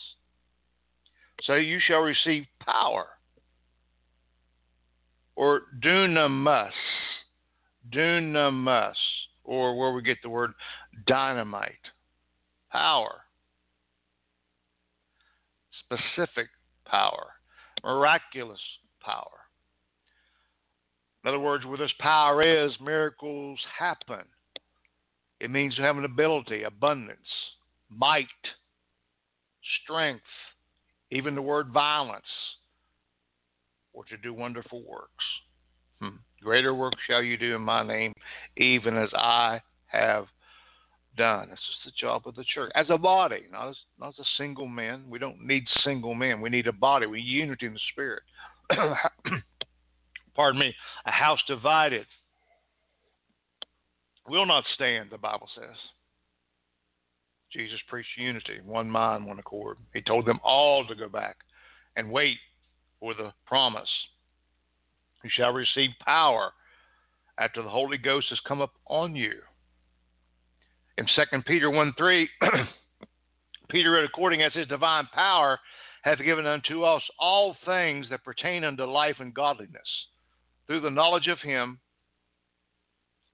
[1.43, 3.05] So you shall receive power
[5.35, 6.71] or dunamis,
[7.93, 8.93] dunamis,
[9.43, 10.51] or where we get the word
[11.07, 11.71] dynamite
[12.71, 13.21] power,
[15.85, 16.47] specific
[16.85, 17.27] power,
[17.83, 18.59] miraculous
[19.03, 19.25] power.
[21.23, 24.21] In other words, where this power is, miracles happen.
[25.39, 27.19] It means you have an ability, abundance,
[27.89, 28.25] might,
[29.83, 30.23] strength,
[31.11, 32.23] even the word violence,
[33.93, 35.23] or to do wonderful works.
[36.01, 36.15] Hmm.
[36.41, 38.13] Greater work shall you do in my name,
[38.57, 40.25] even as I have
[41.21, 41.47] done.
[41.49, 44.27] This is the job of the church as a body, not as, not as a
[44.37, 45.03] single man.
[45.07, 46.41] We don't need single men.
[46.41, 47.05] We need a body.
[47.05, 48.23] We need unity in the spirit.
[50.35, 50.73] Pardon me.
[51.05, 52.07] A house divided
[54.27, 55.09] will not stand.
[55.11, 55.75] The Bible says.
[57.53, 59.77] Jesus preached unity, one mind, one accord.
[59.93, 61.35] He told them all to go back
[61.97, 62.37] and wait
[62.99, 63.89] for the promise.
[65.23, 66.51] You shall receive power
[67.37, 69.33] after the Holy Ghost has come up on you.
[70.97, 72.29] In 2 Peter 1 3,
[73.69, 75.59] Peter wrote, according as his divine power
[76.03, 79.87] hath given unto us all things that pertain unto life and godliness,
[80.67, 81.79] through the knowledge of him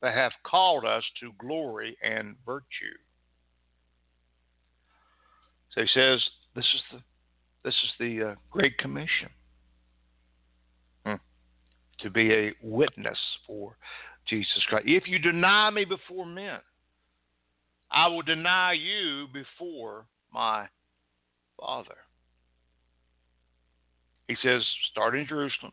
[0.01, 2.97] that hath called us to glory and virtue.
[5.71, 6.21] So he says,
[6.55, 6.99] this is the,
[7.63, 9.29] this is the uh, Great Commission
[11.05, 11.15] hmm.
[11.99, 13.17] to be a witness
[13.47, 13.77] for
[14.27, 14.85] Jesus Christ.
[14.87, 16.59] If you deny me before men,
[17.91, 20.67] I will deny you before my
[21.59, 21.95] Father.
[24.27, 25.71] He says, start in Jerusalem,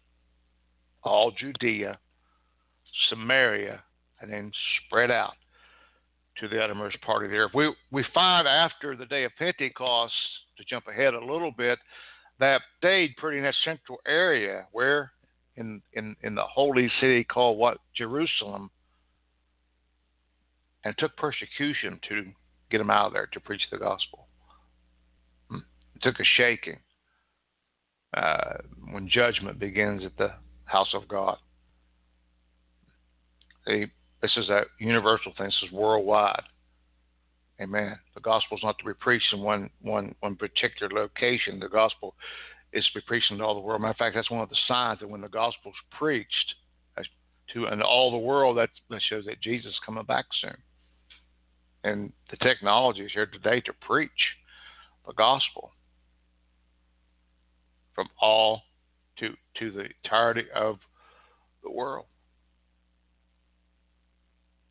[1.02, 1.98] all Judea,
[3.10, 3.82] Samaria,
[4.20, 4.52] and then
[4.86, 5.32] spread out
[6.38, 7.50] to the uttermost part of the earth.
[7.52, 10.12] We, we find after the day of Pentecost,
[10.56, 11.80] to jump ahead a little bit,
[12.38, 15.10] that day, pretty in that central area where
[15.56, 17.78] in, in, in the holy city called what?
[17.96, 18.70] Jerusalem
[20.84, 22.26] and it took persecution to
[22.70, 24.26] get him out of there to preach the gospel.
[25.50, 25.58] Hmm.
[25.96, 26.78] It took a shaking
[28.14, 28.58] uh,
[28.90, 30.32] when judgment begins at the
[30.66, 31.36] house of God.
[33.66, 33.86] See,
[34.20, 35.46] this is a universal thing.
[35.46, 36.42] This is worldwide.
[37.60, 37.98] Amen.
[38.14, 41.60] The gospel is not to be preached in one, one, one particular location.
[41.60, 42.14] The gospel
[42.74, 43.80] is to be preached in all the world.
[43.80, 46.54] Matter of fact, that's one of the signs that when the gospel is preached
[46.98, 47.02] uh,
[47.54, 50.56] to in all the world, that, that shows that Jesus is coming back soon
[51.84, 54.10] and the technology is here today to preach
[55.06, 55.70] the gospel
[57.94, 58.62] from all
[59.18, 60.76] to to the entirety of
[61.62, 62.06] the world.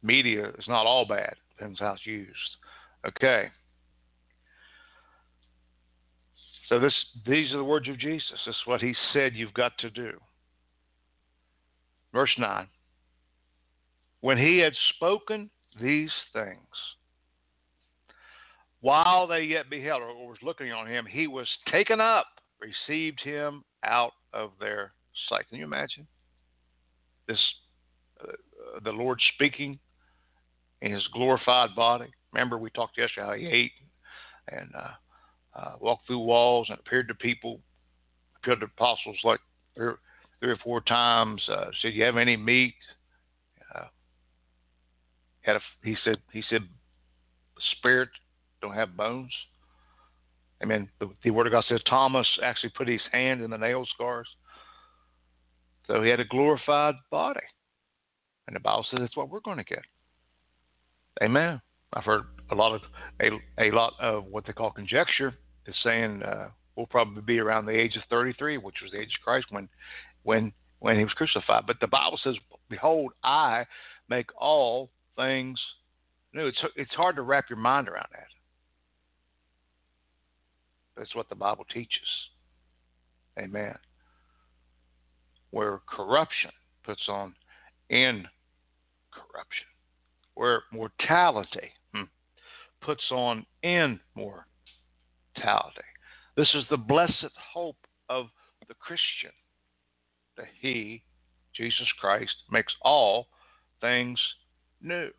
[0.01, 2.55] Media is not all bad, depends how it's used.
[3.07, 3.45] Okay.
[6.67, 6.93] So this
[7.27, 8.27] these are the words of Jesus.
[8.45, 10.13] This is what he said you've got to do.
[12.11, 12.67] Verse 9.
[14.21, 15.49] When he had spoken
[15.81, 16.61] these things,
[18.83, 22.27] while they yet beheld or was looking on him, he was taken up,
[22.59, 24.91] received him out of their
[25.29, 25.47] sight.
[25.47, 26.05] Can you imagine
[27.25, 27.39] this?
[28.19, 29.79] Uh, uh, the Lord speaking
[30.81, 32.07] in His glorified body.
[32.33, 33.71] Remember, we talked yesterday how He ate
[34.51, 34.95] and uh,
[35.57, 37.61] uh, walked through walls and appeared to people,
[38.35, 39.39] appeared to apostles like
[39.77, 39.93] three,
[40.41, 41.41] three or four times.
[41.49, 42.75] Uh, said, "You have any meat?"
[43.73, 43.85] Uh,
[45.43, 46.63] had a, he said he said
[47.77, 48.09] spirit
[48.63, 49.31] don't have bones.
[50.63, 50.89] Amen.
[51.01, 53.85] I the, the Word of God says Thomas actually put his hand in the nail
[53.93, 54.27] scars.
[55.87, 57.41] So he had a glorified body.
[58.47, 59.83] And the Bible says that's what we're going to get.
[61.21, 61.61] Amen.
[61.93, 62.81] I've heard a lot of
[63.21, 63.29] a,
[63.61, 65.35] a lot of what they call conjecture
[65.67, 69.11] is saying uh, we'll probably be around the age of 33, which was the age
[69.19, 69.69] of Christ when
[70.23, 71.63] when when he was crucified.
[71.67, 72.35] But the Bible says,
[72.67, 73.65] "Behold, I
[74.09, 75.59] make all things
[76.33, 78.25] new." It's it's hard to wrap your mind around that.
[81.03, 82.07] That's what the Bible teaches.
[83.37, 83.75] Amen.
[85.51, 86.51] Where corruption
[86.85, 87.35] puts on
[87.89, 88.23] in
[89.11, 89.67] corruption,
[90.35, 92.03] where mortality hmm,
[92.79, 94.47] puts on in mortality.
[96.37, 97.75] This is the blessed hope
[98.09, 98.27] of
[98.69, 99.31] the Christian
[100.37, 101.03] that he,
[101.53, 103.27] Jesus Christ, makes all
[103.81, 104.21] things
[104.81, 105.09] new.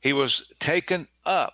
[0.00, 0.32] He was
[0.66, 1.52] taken up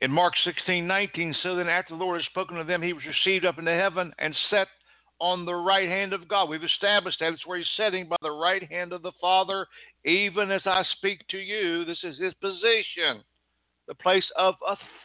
[0.00, 3.04] in Mark 16, 19, so then after the Lord had spoken to them, he was
[3.04, 4.68] received up into heaven and set
[5.18, 6.48] on the right hand of God.
[6.48, 7.34] We've established that.
[7.34, 9.66] It's where he's sitting by the right hand of the Father.
[10.06, 13.22] Even as I speak to you, this is his position,
[13.88, 14.54] the place of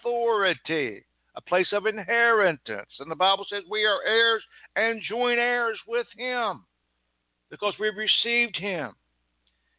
[0.02, 1.04] authority,
[1.36, 2.90] a place of inheritance.
[3.00, 4.44] And the Bible says we are heirs
[4.78, 6.64] and joint heirs with him
[7.52, 8.94] because we've received him.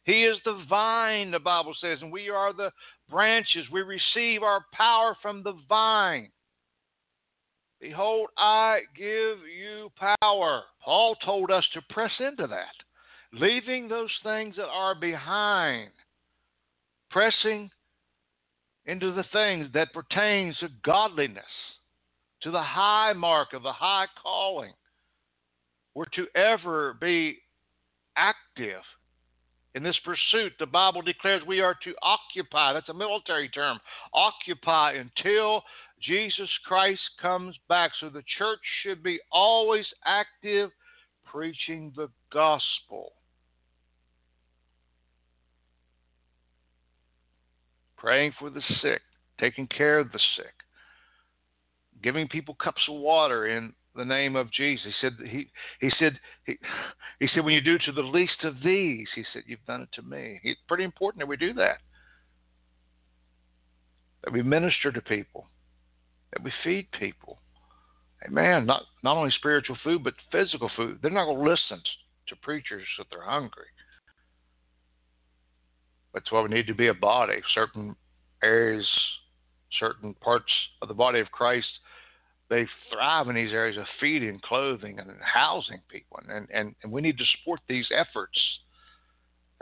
[0.07, 2.71] He is the vine, the Bible says, and we are the
[3.09, 3.65] branches.
[3.71, 6.31] We receive our power from the vine.
[7.81, 9.05] Behold, I give
[9.45, 9.89] you
[10.21, 10.61] power.
[10.83, 12.73] Paul told us to press into that,
[13.33, 15.91] leaving those things that are behind,
[17.11, 17.69] pressing
[18.85, 21.43] into the things that pertains to godliness,
[22.43, 24.71] to the high mark of the high calling.
[25.93, 27.39] We're to ever be
[28.15, 28.81] active
[29.75, 32.73] in this pursuit, the Bible declares we are to occupy.
[32.73, 33.79] That's a military term.
[34.13, 35.61] Occupy until
[36.01, 37.91] Jesus Christ comes back.
[37.99, 40.71] So the church should be always active
[41.25, 43.13] preaching the gospel.
[47.97, 49.01] Praying for the sick,
[49.39, 50.53] taking care of the sick,
[52.01, 54.85] giving people cups of water in the name of Jesus.
[54.85, 55.47] He said, he,
[55.81, 56.57] he said, he,
[57.19, 59.89] he said, when you do to the least of these, he said, you've done it
[59.93, 60.39] to me.
[60.43, 61.79] It's pretty important that we do that.
[64.23, 65.47] That we minister to people.
[66.31, 67.39] That we feed people.
[68.25, 68.65] Amen.
[68.65, 70.99] Not, not only spiritual food, but physical food.
[71.01, 71.81] They're not going to listen
[72.29, 73.67] to preachers if they're hungry.
[76.13, 77.35] That's why we need to be a body.
[77.53, 77.95] Certain
[78.43, 78.85] areas,
[79.79, 81.67] certain parts of the body of Christ–
[82.49, 86.19] they thrive in these areas of feeding, clothing, and housing people.
[86.29, 88.39] And, and, and we need to support these efforts.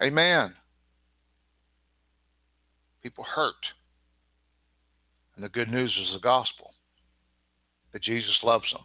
[0.03, 0.53] Amen.
[3.01, 3.53] People hurt.
[5.35, 6.71] And the good news is the gospel
[7.91, 8.81] that Jesus loves them.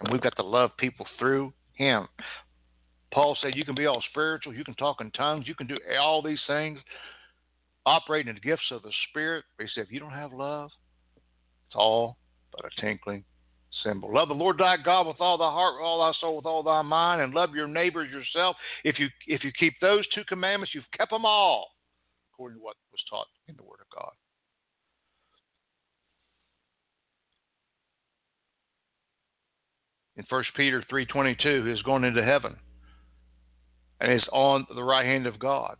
[0.00, 2.06] And we've got to love people through him.
[3.12, 5.76] Paul said, You can be all spiritual, you can talk in tongues, you can do
[6.00, 6.78] all these things,
[7.84, 9.44] operating in the gifts of the Spirit.
[9.58, 10.70] But he said, If you don't have love,
[11.66, 12.16] it's all
[12.52, 13.24] but a tinkling
[13.82, 14.12] cymbal.
[14.12, 16.62] Love the Lord thy God with all thy heart, with all thy soul, with all
[16.62, 18.56] thy mind, and love your neighbors yourself.
[18.84, 21.68] If you if you keep those two commandments, you've kept them all,
[22.32, 24.12] according to what was taught in the Word of God.
[30.16, 32.54] In 1 Peter 3.22, he's going into heaven
[33.98, 35.76] and is on the right hand of God.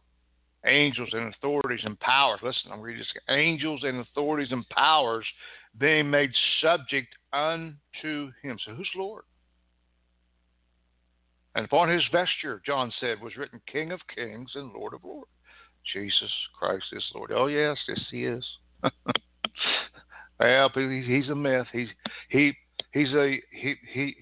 [0.65, 2.41] Angels and authorities and powers.
[2.43, 3.23] Listen, I'm reading this.
[3.29, 5.27] Angels and authorities and powers
[5.79, 8.59] being made subject unto him.
[8.65, 9.23] So who's Lord?
[11.55, 15.29] And upon his vesture, John said, was written King of Kings and Lord of Lords.
[15.93, 17.33] Jesus Christ is Lord.
[17.35, 18.45] Oh yes, yes he is.
[20.41, 21.67] well, he's a myth.
[21.73, 21.89] He's
[22.29, 22.53] he
[22.93, 24.15] he's a he he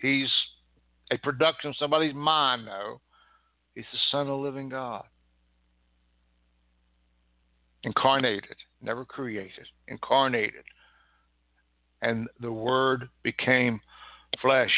[0.00, 0.28] he's
[1.10, 3.00] a production of somebody's mind though.
[3.74, 5.04] He's the Son of the Living God.
[7.82, 10.64] Incarnated, never created, incarnated
[12.02, 13.80] and the Word became
[14.40, 14.70] flesh.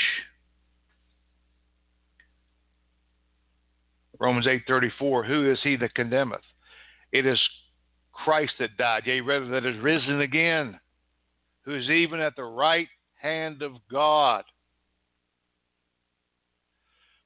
[4.18, 6.44] Romans 8:34 Who is he that condemneth?
[7.12, 7.40] It is
[8.12, 10.78] Christ that died, yea, rather that is risen again,
[11.64, 14.44] who is even at the right hand of God,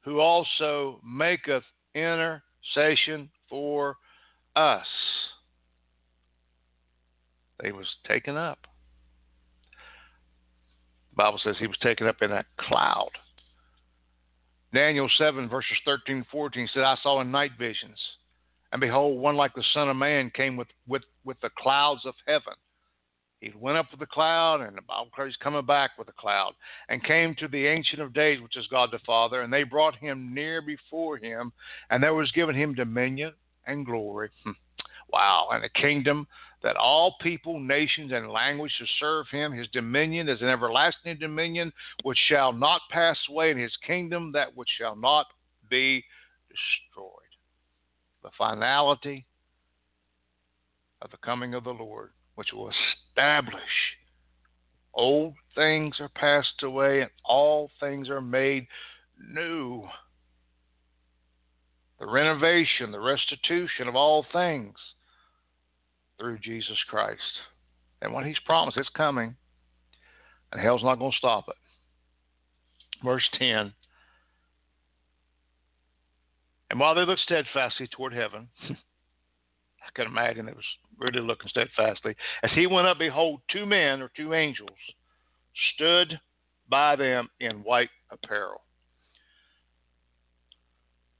[0.02, 1.64] who also maketh
[1.94, 3.96] intercession for
[4.54, 4.86] us.
[7.60, 8.58] They was taken up.
[11.14, 13.10] Bible says he was taken up in a cloud.
[14.74, 17.98] Daniel 7, verses 13 14 said, I saw in night visions,
[18.72, 22.14] and behold, one like the Son of Man came with, with, with the clouds of
[22.26, 22.54] heaven.
[23.40, 26.12] He went up with the cloud, and the Bible says he's coming back with the
[26.14, 26.52] cloud,
[26.88, 29.96] and came to the Ancient of Days, which is God the Father, and they brought
[29.96, 31.52] him near before him,
[31.90, 33.32] and there was given him dominion
[33.66, 34.30] and glory.
[34.44, 34.50] Hmm.
[35.14, 35.48] Wow.
[35.52, 36.26] And a kingdom
[36.64, 38.86] that all people, nations, and languages shall
[39.28, 39.52] serve him.
[39.52, 44.56] His dominion is an everlasting dominion which shall not pass away, and his kingdom that
[44.56, 45.26] which shall not
[45.70, 46.02] be
[46.48, 47.10] destroyed.
[48.24, 49.24] The finality
[51.00, 52.70] of the coming of the Lord, which will
[53.12, 53.62] establish
[54.94, 58.66] old things are passed away and all things are made
[59.28, 59.84] new.
[61.98, 64.74] The renovation, the restitution of all things
[66.18, 67.20] through Jesus Christ.
[68.02, 69.34] And what he's promised, it's coming,
[70.52, 71.54] and hell's not going to stop it.
[73.04, 73.72] Verse 10
[76.70, 78.76] And while they looked steadfastly toward heaven, I
[79.94, 80.64] can imagine it was
[80.98, 84.68] really looking steadfastly, as he went up, behold, two men or two angels
[85.74, 86.18] stood
[86.70, 88.62] by them in white apparel.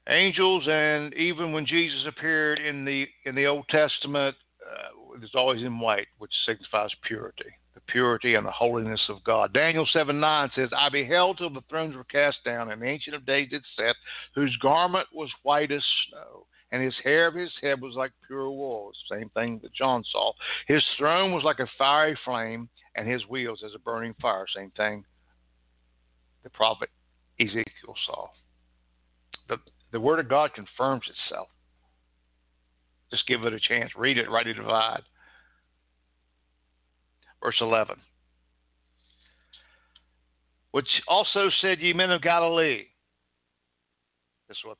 [0.07, 4.35] Angels and even when Jesus appeared in the in the Old Testament
[4.65, 9.53] uh, is always in white, which signifies purity, the purity and the holiness of God.
[9.53, 13.15] Daniel 7 9 says, I beheld till the thrones were cast down, and the Ancient
[13.15, 13.95] of Days did sit,
[14.33, 18.49] whose garment was white as snow and his hair of his head was like pure
[18.49, 18.91] wool.
[19.09, 20.33] Same thing that John saw.
[20.67, 24.45] His throne was like a fiery flame, and his wheels as a burning fire.
[24.53, 25.05] Same thing
[26.43, 26.89] the prophet
[27.39, 28.27] Ezekiel saw.
[29.47, 29.57] The,
[29.91, 31.47] the word of God confirms itself.
[33.11, 33.91] Just give it a chance.
[33.95, 35.03] Read it, Ready to divide.
[37.43, 37.95] Verse 11.
[40.71, 42.83] Which also said, Ye men of Galilee.
[44.47, 44.77] This is what,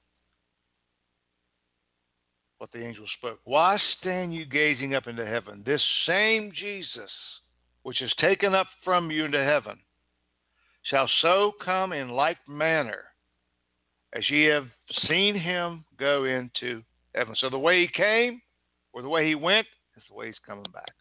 [2.57, 3.39] what the angel spoke.
[3.45, 5.63] Why stand you gazing up into heaven?
[5.65, 7.09] This same Jesus,
[7.83, 9.79] which is taken up from you into heaven,
[10.83, 13.03] shall so come in like manner
[14.13, 14.65] as ye have
[15.09, 16.83] seen him go into
[17.15, 17.35] heaven.
[17.39, 18.41] So the way he came
[18.93, 19.65] or the way he went
[19.97, 20.91] is the way he's coming back.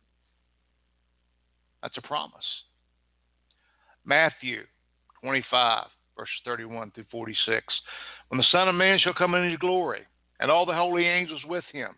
[1.82, 2.34] That's a promise.
[4.04, 4.62] Matthew
[5.22, 5.86] 25,
[6.16, 7.64] verses 31 through 46.
[8.28, 10.02] When the Son of Man shall come in his glory,
[10.40, 11.90] and all the holy angels with him,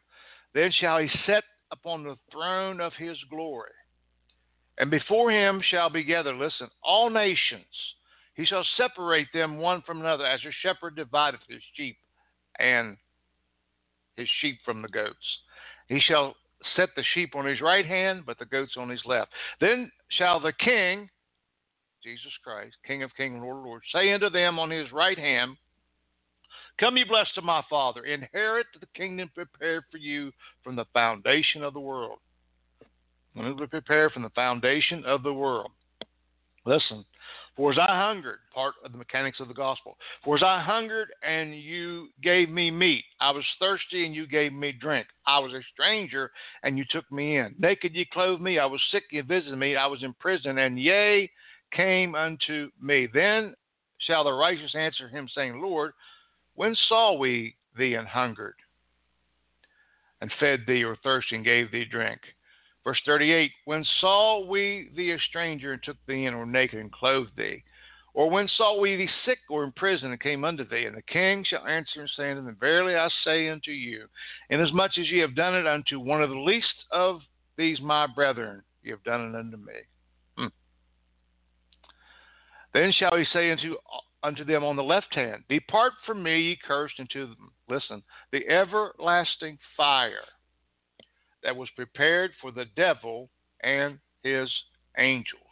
[0.55, 3.71] then shall he set upon the throne of his glory.
[4.79, 7.65] And before him shall be gathered, listen, all nations.
[8.35, 11.97] He shall separate them one from another, as a shepherd divideth his sheep
[12.59, 12.97] and
[14.17, 15.27] his sheep from the goats.
[15.89, 16.35] He shall
[16.77, 19.31] set the sheep on his right hand, but the goats on his left.
[19.61, 21.09] Then shall the king,
[22.03, 25.57] Jesus Christ, King of kings, Lord of lords, say unto them on his right hand,
[26.79, 30.31] Come, ye blessed of my Father, inherit the kingdom prepared for you
[30.63, 32.19] from the foundation of the world.
[33.33, 35.71] When it was prepared from the foundation of the world.
[36.67, 37.05] Listen,
[37.57, 41.09] for as I hungered, part of the mechanics of the gospel, for as I hungered
[41.27, 45.07] and you gave me meat, I was thirsty and you gave me drink.
[45.27, 46.31] I was a stranger
[46.63, 47.55] and you took me in.
[47.59, 48.59] Naked you clothed me.
[48.59, 49.77] I was sick you visited me.
[49.77, 51.31] I was in prison and ye
[51.73, 53.07] came unto me.
[53.13, 53.55] Then
[53.99, 55.93] shall the righteous answer him, saying, Lord,
[56.55, 58.57] when saw we thee and hungered
[60.21, 62.21] and fed thee or thirsty and gave thee drink?
[62.85, 66.93] Verse 38 When saw we thee a stranger and took thee in, or naked and
[66.93, 67.65] clothed thee?
[68.17, 70.87] Or when saw we thee sick or in prison and came unto thee?
[70.87, 74.07] And the king shall answer and say unto them, Verily I say unto you,
[74.49, 77.21] inasmuch as ye have done it unto one of the least of
[77.59, 79.75] these my brethren, ye have done it unto me.
[80.39, 80.47] Hmm.
[82.73, 83.77] Then shall he say unto
[84.23, 87.53] unto them on the left hand, Depart from me, ye cursed, into them.
[87.69, 88.03] Listen,
[88.33, 90.25] the everlasting fire
[91.43, 93.29] that was prepared for the devil
[93.63, 94.49] and his
[94.97, 95.43] angels.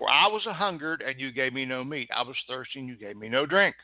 [0.00, 2.08] For I was a hungered, and you gave me no meat.
[2.16, 3.76] I was thirsty, and you gave me no drink.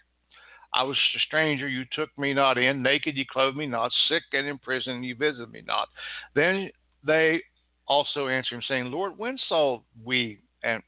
[0.72, 2.82] I was a stranger, you took me not in.
[2.82, 3.92] Naked, you clothed me not.
[4.08, 5.88] Sick and in prison, you visited me not.
[6.34, 6.70] Then
[7.06, 7.42] they
[7.86, 10.82] also answered him, saying, Lord, when saw we and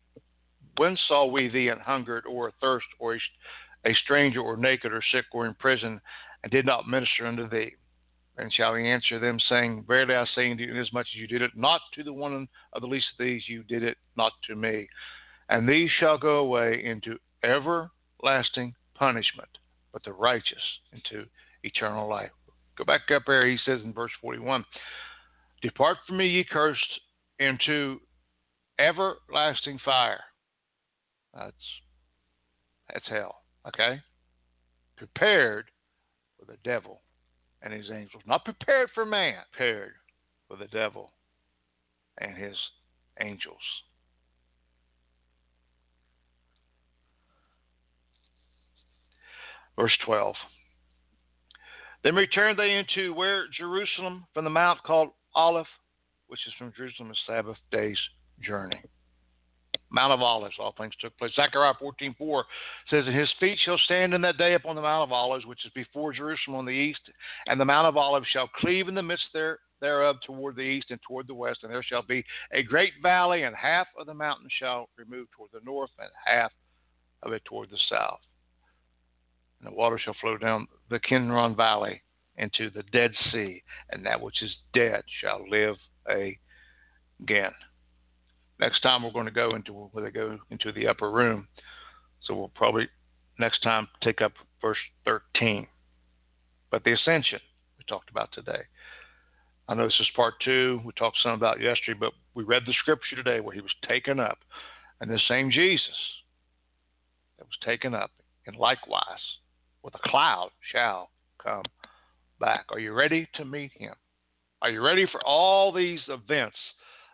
[0.78, 3.18] when saw we thee and hungered or athirst or
[3.84, 6.00] a stranger or naked or sick or in prison
[6.42, 7.72] and did not minister unto thee?
[8.38, 11.42] And shall he answer them, saying, Verily I say unto you, inasmuch as you did
[11.42, 14.54] it not to the one of the least of these, you did it not to
[14.54, 14.88] me
[15.48, 19.48] and these shall go away into everlasting punishment,
[19.92, 21.24] but the righteous into
[21.62, 22.30] eternal life.
[22.76, 24.64] Go back up there, he says in verse 41
[25.62, 27.00] Depart from me, ye cursed,
[27.40, 28.00] into
[28.78, 30.22] everlasting fire.
[31.34, 31.54] That's,
[32.92, 34.00] that's hell, okay?
[34.96, 35.70] Prepared
[36.38, 37.02] for the devil
[37.62, 38.22] and his angels.
[38.26, 39.92] Not prepared for man, prepared
[40.48, 41.12] for the devil
[42.18, 42.56] and his
[43.20, 43.56] angels.
[49.78, 50.34] Verse 12.
[52.02, 55.66] Then returned they into where Jerusalem from the mount called Olive,
[56.26, 57.98] which is from Jerusalem a Sabbath day's
[58.44, 58.80] journey.
[59.90, 61.32] Mount of Olives, all things took place.
[61.34, 62.44] Zechariah 14:4
[62.90, 65.64] says, "In his feet shall stand in that day upon the Mount of Olives, which
[65.64, 67.08] is before Jerusalem on the east,
[67.46, 70.90] and the Mount of Olives shall cleave in the midst there, thereof toward the east
[70.90, 74.14] and toward the west, and there shall be a great valley, and half of the
[74.14, 76.52] mountain shall remove toward the north, and half
[77.22, 78.20] of it toward the south."
[79.62, 82.02] and the water shall flow down the Kidron Valley
[82.36, 85.74] into the Dead Sea, and that which is dead shall live
[87.20, 87.50] again.
[88.60, 91.48] Next time we're going to go into where they go into the upper room,
[92.22, 92.88] so we'll probably
[93.38, 95.66] next time take up verse 13.
[96.70, 97.40] But the ascension
[97.76, 98.62] we talked about today.
[99.68, 100.80] I know this is part two.
[100.84, 104.18] We talked some about yesterday, but we read the scripture today where he was taken
[104.20, 104.38] up,
[105.00, 105.86] and the same Jesus
[107.38, 108.10] that was taken up,
[108.46, 109.02] and likewise
[109.92, 111.08] with a cloud shall
[111.42, 111.62] come
[112.40, 112.66] back.
[112.70, 113.94] Are you ready to meet him?
[114.60, 116.56] Are you ready for all these events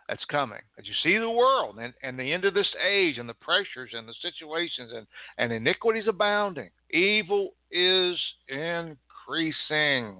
[0.09, 0.59] that's coming?
[0.77, 3.91] As you see the world and, and the end of this age and the pressures
[3.93, 5.07] and the situations and,
[5.37, 8.17] and iniquities abounding, evil is
[8.49, 10.15] increasing.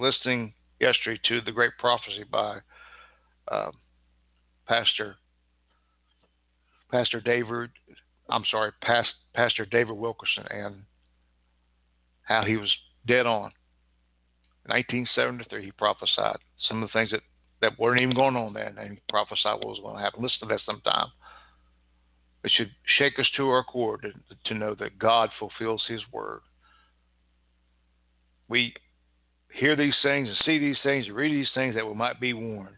[0.00, 2.56] listening yesterday to the great prophecy by
[3.48, 3.70] uh,
[4.66, 5.16] Pastor
[6.90, 7.70] Pastor David.
[8.30, 10.76] I'm sorry, Past, Pastor David Wilkerson and
[12.22, 12.70] how he was
[13.06, 13.52] dead on.
[14.68, 17.22] In 1973, he prophesied some of the things that,
[17.60, 20.22] that weren't even going on then, and he prophesied what was going to happen.
[20.22, 21.06] Listen to that sometime.
[22.44, 24.12] It should shake us to our core to,
[24.46, 26.40] to know that God fulfills His word.
[28.48, 28.74] We
[29.52, 32.32] hear these things and see these things and read these things that we might be
[32.32, 32.76] warned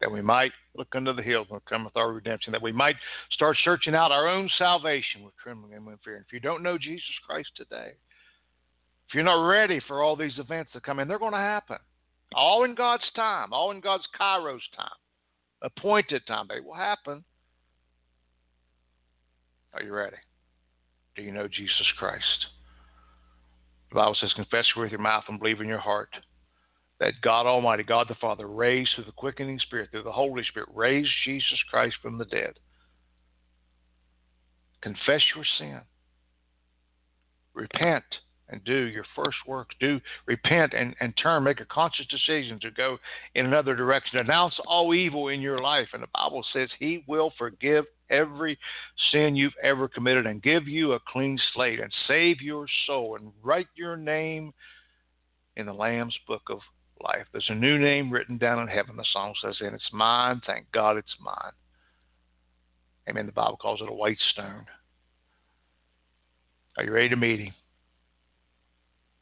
[0.00, 2.96] that we might look under the hills when cometh our redemption, that we might
[3.32, 6.16] start searching out our own salvation with trembling and with fear.
[6.16, 7.92] And if you don't know Jesus Christ today,
[9.08, 11.76] if you're not ready for all these events that come in, they're going to happen.
[12.34, 14.88] All in God's time, all in God's Kairos time,
[15.62, 16.46] appointed time.
[16.48, 17.24] They will happen.
[19.74, 20.16] Are you ready?
[21.16, 22.24] Do you know Jesus Christ?
[23.90, 26.10] The Bible says, confess with your mouth and believe in your heart
[27.00, 30.68] that God Almighty, God the Father, raised through the quickening Spirit, through the Holy Spirit,
[30.74, 32.58] raised Jesus Christ from the dead.
[34.82, 35.80] Confess your sin.
[37.54, 38.04] Repent
[38.50, 39.70] and do your first work.
[39.80, 42.98] Do repent and, and turn, make a conscious decision to go
[43.34, 44.18] in another direction.
[44.18, 45.86] Announce all evil in your life.
[45.94, 48.58] And the Bible says He will forgive every
[49.12, 53.30] sin you've ever committed and give you a clean slate and save your soul and
[53.42, 54.52] write your name
[55.56, 56.58] in the Lamb's book of
[57.02, 57.26] life.
[57.32, 60.40] There's a new name written down in heaven, the song says, and it's mine.
[60.46, 61.52] Thank God it's mine.
[63.08, 63.26] Amen.
[63.26, 64.66] The Bible calls it a white stone.
[66.76, 67.54] Are you ready to meet him?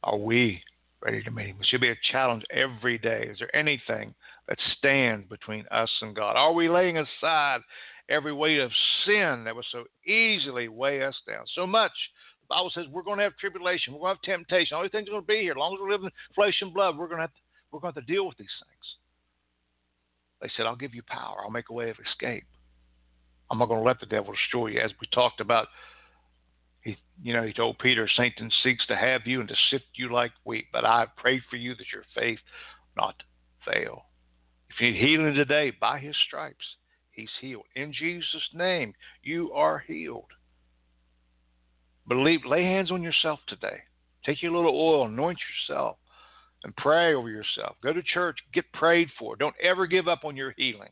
[0.03, 0.61] Are we
[1.03, 1.57] ready to meet him?
[1.59, 3.27] It should be a challenge every day.
[3.31, 4.13] Is there anything
[4.47, 6.35] that stands between us and God?
[6.35, 7.59] Are we laying aside
[8.09, 8.71] every weight of
[9.05, 11.45] sin that would so easily weigh us down?
[11.55, 11.91] So much.
[12.41, 13.93] The Bible says we're going to have tribulation.
[13.93, 14.75] We're going to have temptation.
[14.75, 15.51] All these things are going to be here.
[15.53, 17.31] As long as we're living flesh and blood, we're going to have
[17.71, 18.85] we're going to deal with these things.
[20.41, 21.37] They said, I'll give you power.
[21.43, 22.45] I'll make a way of escape.
[23.51, 24.79] I'm not going to let the devil destroy you.
[24.81, 25.67] As we talked about,
[26.81, 30.11] he, you know, he told Peter, Satan seeks to have you and to sift you
[30.13, 32.39] like wheat, but I pray for you that your faith
[32.95, 33.15] not
[33.71, 34.03] fail.
[34.69, 36.65] If you need healing today, by his stripes,
[37.11, 37.63] he's healed.
[37.75, 38.93] In Jesus' name,
[39.23, 40.31] you are healed.
[42.07, 43.79] Believe, lay hands on yourself today.
[44.25, 45.97] Take your little oil, anoint yourself
[46.63, 47.75] and pray over yourself.
[47.83, 49.35] Go to church, get prayed for.
[49.35, 50.89] Don't ever give up on your healing.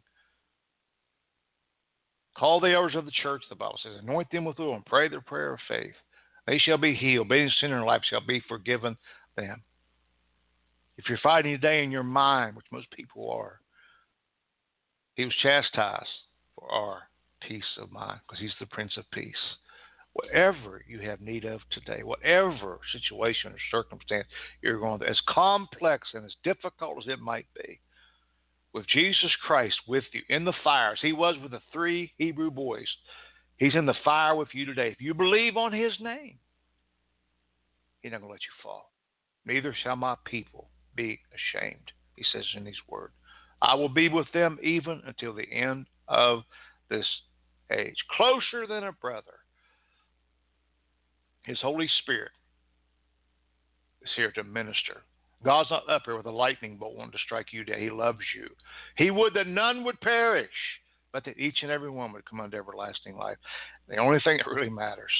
[2.37, 5.09] Call the elders of the church, the Bible says, anoint them with oil and pray
[5.09, 5.95] their prayer of faith.
[6.45, 7.29] They shall be healed.
[7.29, 8.95] Being sin in life shall be forgiven
[9.35, 9.63] them.
[10.97, 13.59] If you're fighting today in your mind, which most people are,
[15.15, 16.07] he was chastised
[16.55, 16.99] for our
[17.47, 19.35] peace of mind because he's the Prince of Peace
[20.17, 24.25] whatever you have need of today, whatever situation or circumstance
[24.61, 27.79] you're going through, as complex and as difficult as it might be,
[28.73, 32.49] with Jesus Christ with you in the fire, as he was with the three Hebrew
[32.49, 32.87] boys,
[33.57, 34.89] he's in the fire with you today.
[34.89, 36.35] If you believe on his name,
[38.01, 38.91] he's not going to let you fall.
[39.45, 41.19] Neither shall my people be
[41.53, 43.11] ashamed, he says in his word.
[43.61, 46.39] I will be with them even until the end of
[46.89, 47.05] this
[47.71, 49.36] age, closer than a brother
[51.47, 52.33] his Holy Spirit
[54.01, 55.01] is here to minister.
[55.45, 57.79] God's not up here with a lightning bolt wanting to strike you down.
[57.79, 58.49] He loves you.
[58.97, 60.51] He would that none would perish,
[61.13, 63.37] but that each and every one would come unto everlasting life.
[63.87, 65.11] The only thing that really matters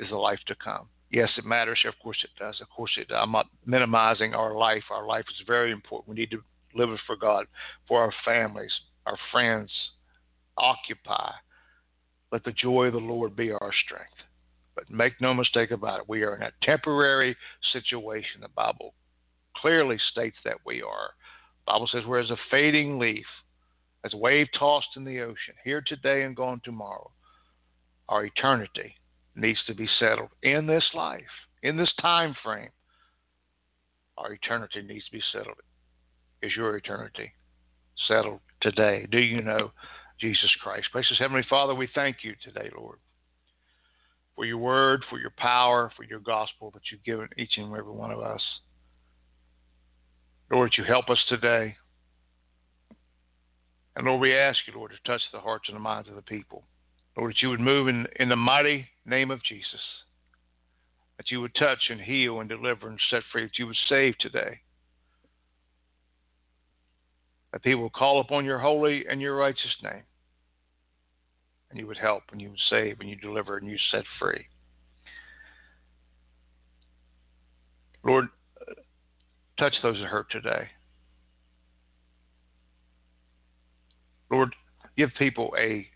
[0.00, 0.88] is the life to come.
[1.12, 1.78] Yes, it matters.
[1.86, 2.60] Of course it does.
[2.60, 3.18] Of course it does.
[3.22, 4.82] I'm not minimizing our life.
[4.90, 6.08] Our life is very important.
[6.08, 6.42] We need to
[6.74, 7.46] live it for God,
[7.86, 8.72] for our families,
[9.06, 9.70] our friends.
[10.58, 11.30] Occupy.
[12.32, 14.10] Let the joy of the Lord be our strength.
[14.74, 17.36] But make no mistake about it, we are in a temporary
[17.72, 18.40] situation.
[18.40, 18.94] The Bible
[19.56, 21.10] clearly states that we are.
[21.66, 23.26] The Bible says we're as a fading leaf,
[24.04, 27.10] as a wave tossed in the ocean, here today and gone tomorrow.
[28.08, 28.96] Our eternity
[29.34, 31.22] needs to be settled in this life,
[31.62, 32.70] in this time frame.
[34.18, 35.56] Our eternity needs to be settled.
[36.42, 37.32] Is your eternity
[38.08, 39.06] settled today?
[39.10, 39.72] Do you know
[40.20, 40.88] Jesus Christ?
[40.92, 42.98] Gracious Heavenly Father, we thank you today, Lord
[44.34, 47.92] for your word, for your power, for your gospel that you've given each and every
[47.92, 48.40] one of us.
[50.50, 51.76] Lord, that you help us today.
[53.96, 56.22] And Lord, we ask you, Lord, to touch the hearts and the minds of the
[56.22, 56.64] people.
[57.16, 59.80] Lord, that you would move in, in the mighty name of Jesus.
[61.18, 63.42] That you would touch and heal and deliver and set free.
[63.44, 64.60] That you would save today.
[67.52, 70.02] That people call upon your holy and your righteous name
[71.72, 74.46] and you would help and you would save and you deliver and you set free.
[78.04, 78.26] Lord,
[79.58, 80.68] touch those that hurt today.
[84.30, 84.54] Lord,
[84.98, 85.86] give people a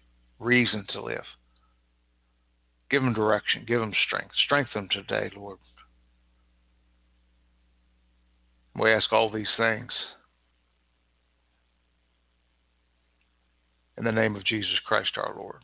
[0.40, 1.24] reason to live.
[2.90, 3.64] Give them direction.
[3.66, 4.32] Give them strength.
[4.46, 5.58] Strengthen them today, Lord.
[8.78, 9.90] We ask all these things
[13.96, 15.62] in the name of Jesus Christ our Lord.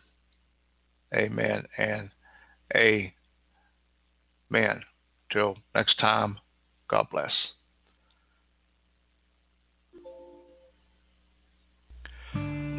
[1.15, 2.09] Amen and
[2.79, 3.13] amen.
[5.33, 6.39] Till next time,
[6.89, 7.33] God bless.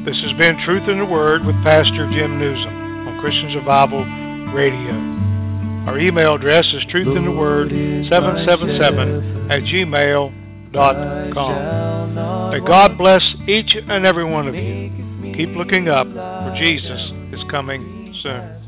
[0.06, 4.04] This has been Truth in the Word with Pastor Jim Nuzum on Christian Survival
[4.54, 4.92] Radio.
[5.90, 10.74] Our email address is truthintheword777 at gmail.com.
[12.52, 14.90] May God bless each and every one of you.
[15.38, 17.00] Keep looking up, for Jesus
[17.32, 18.63] is coming sir.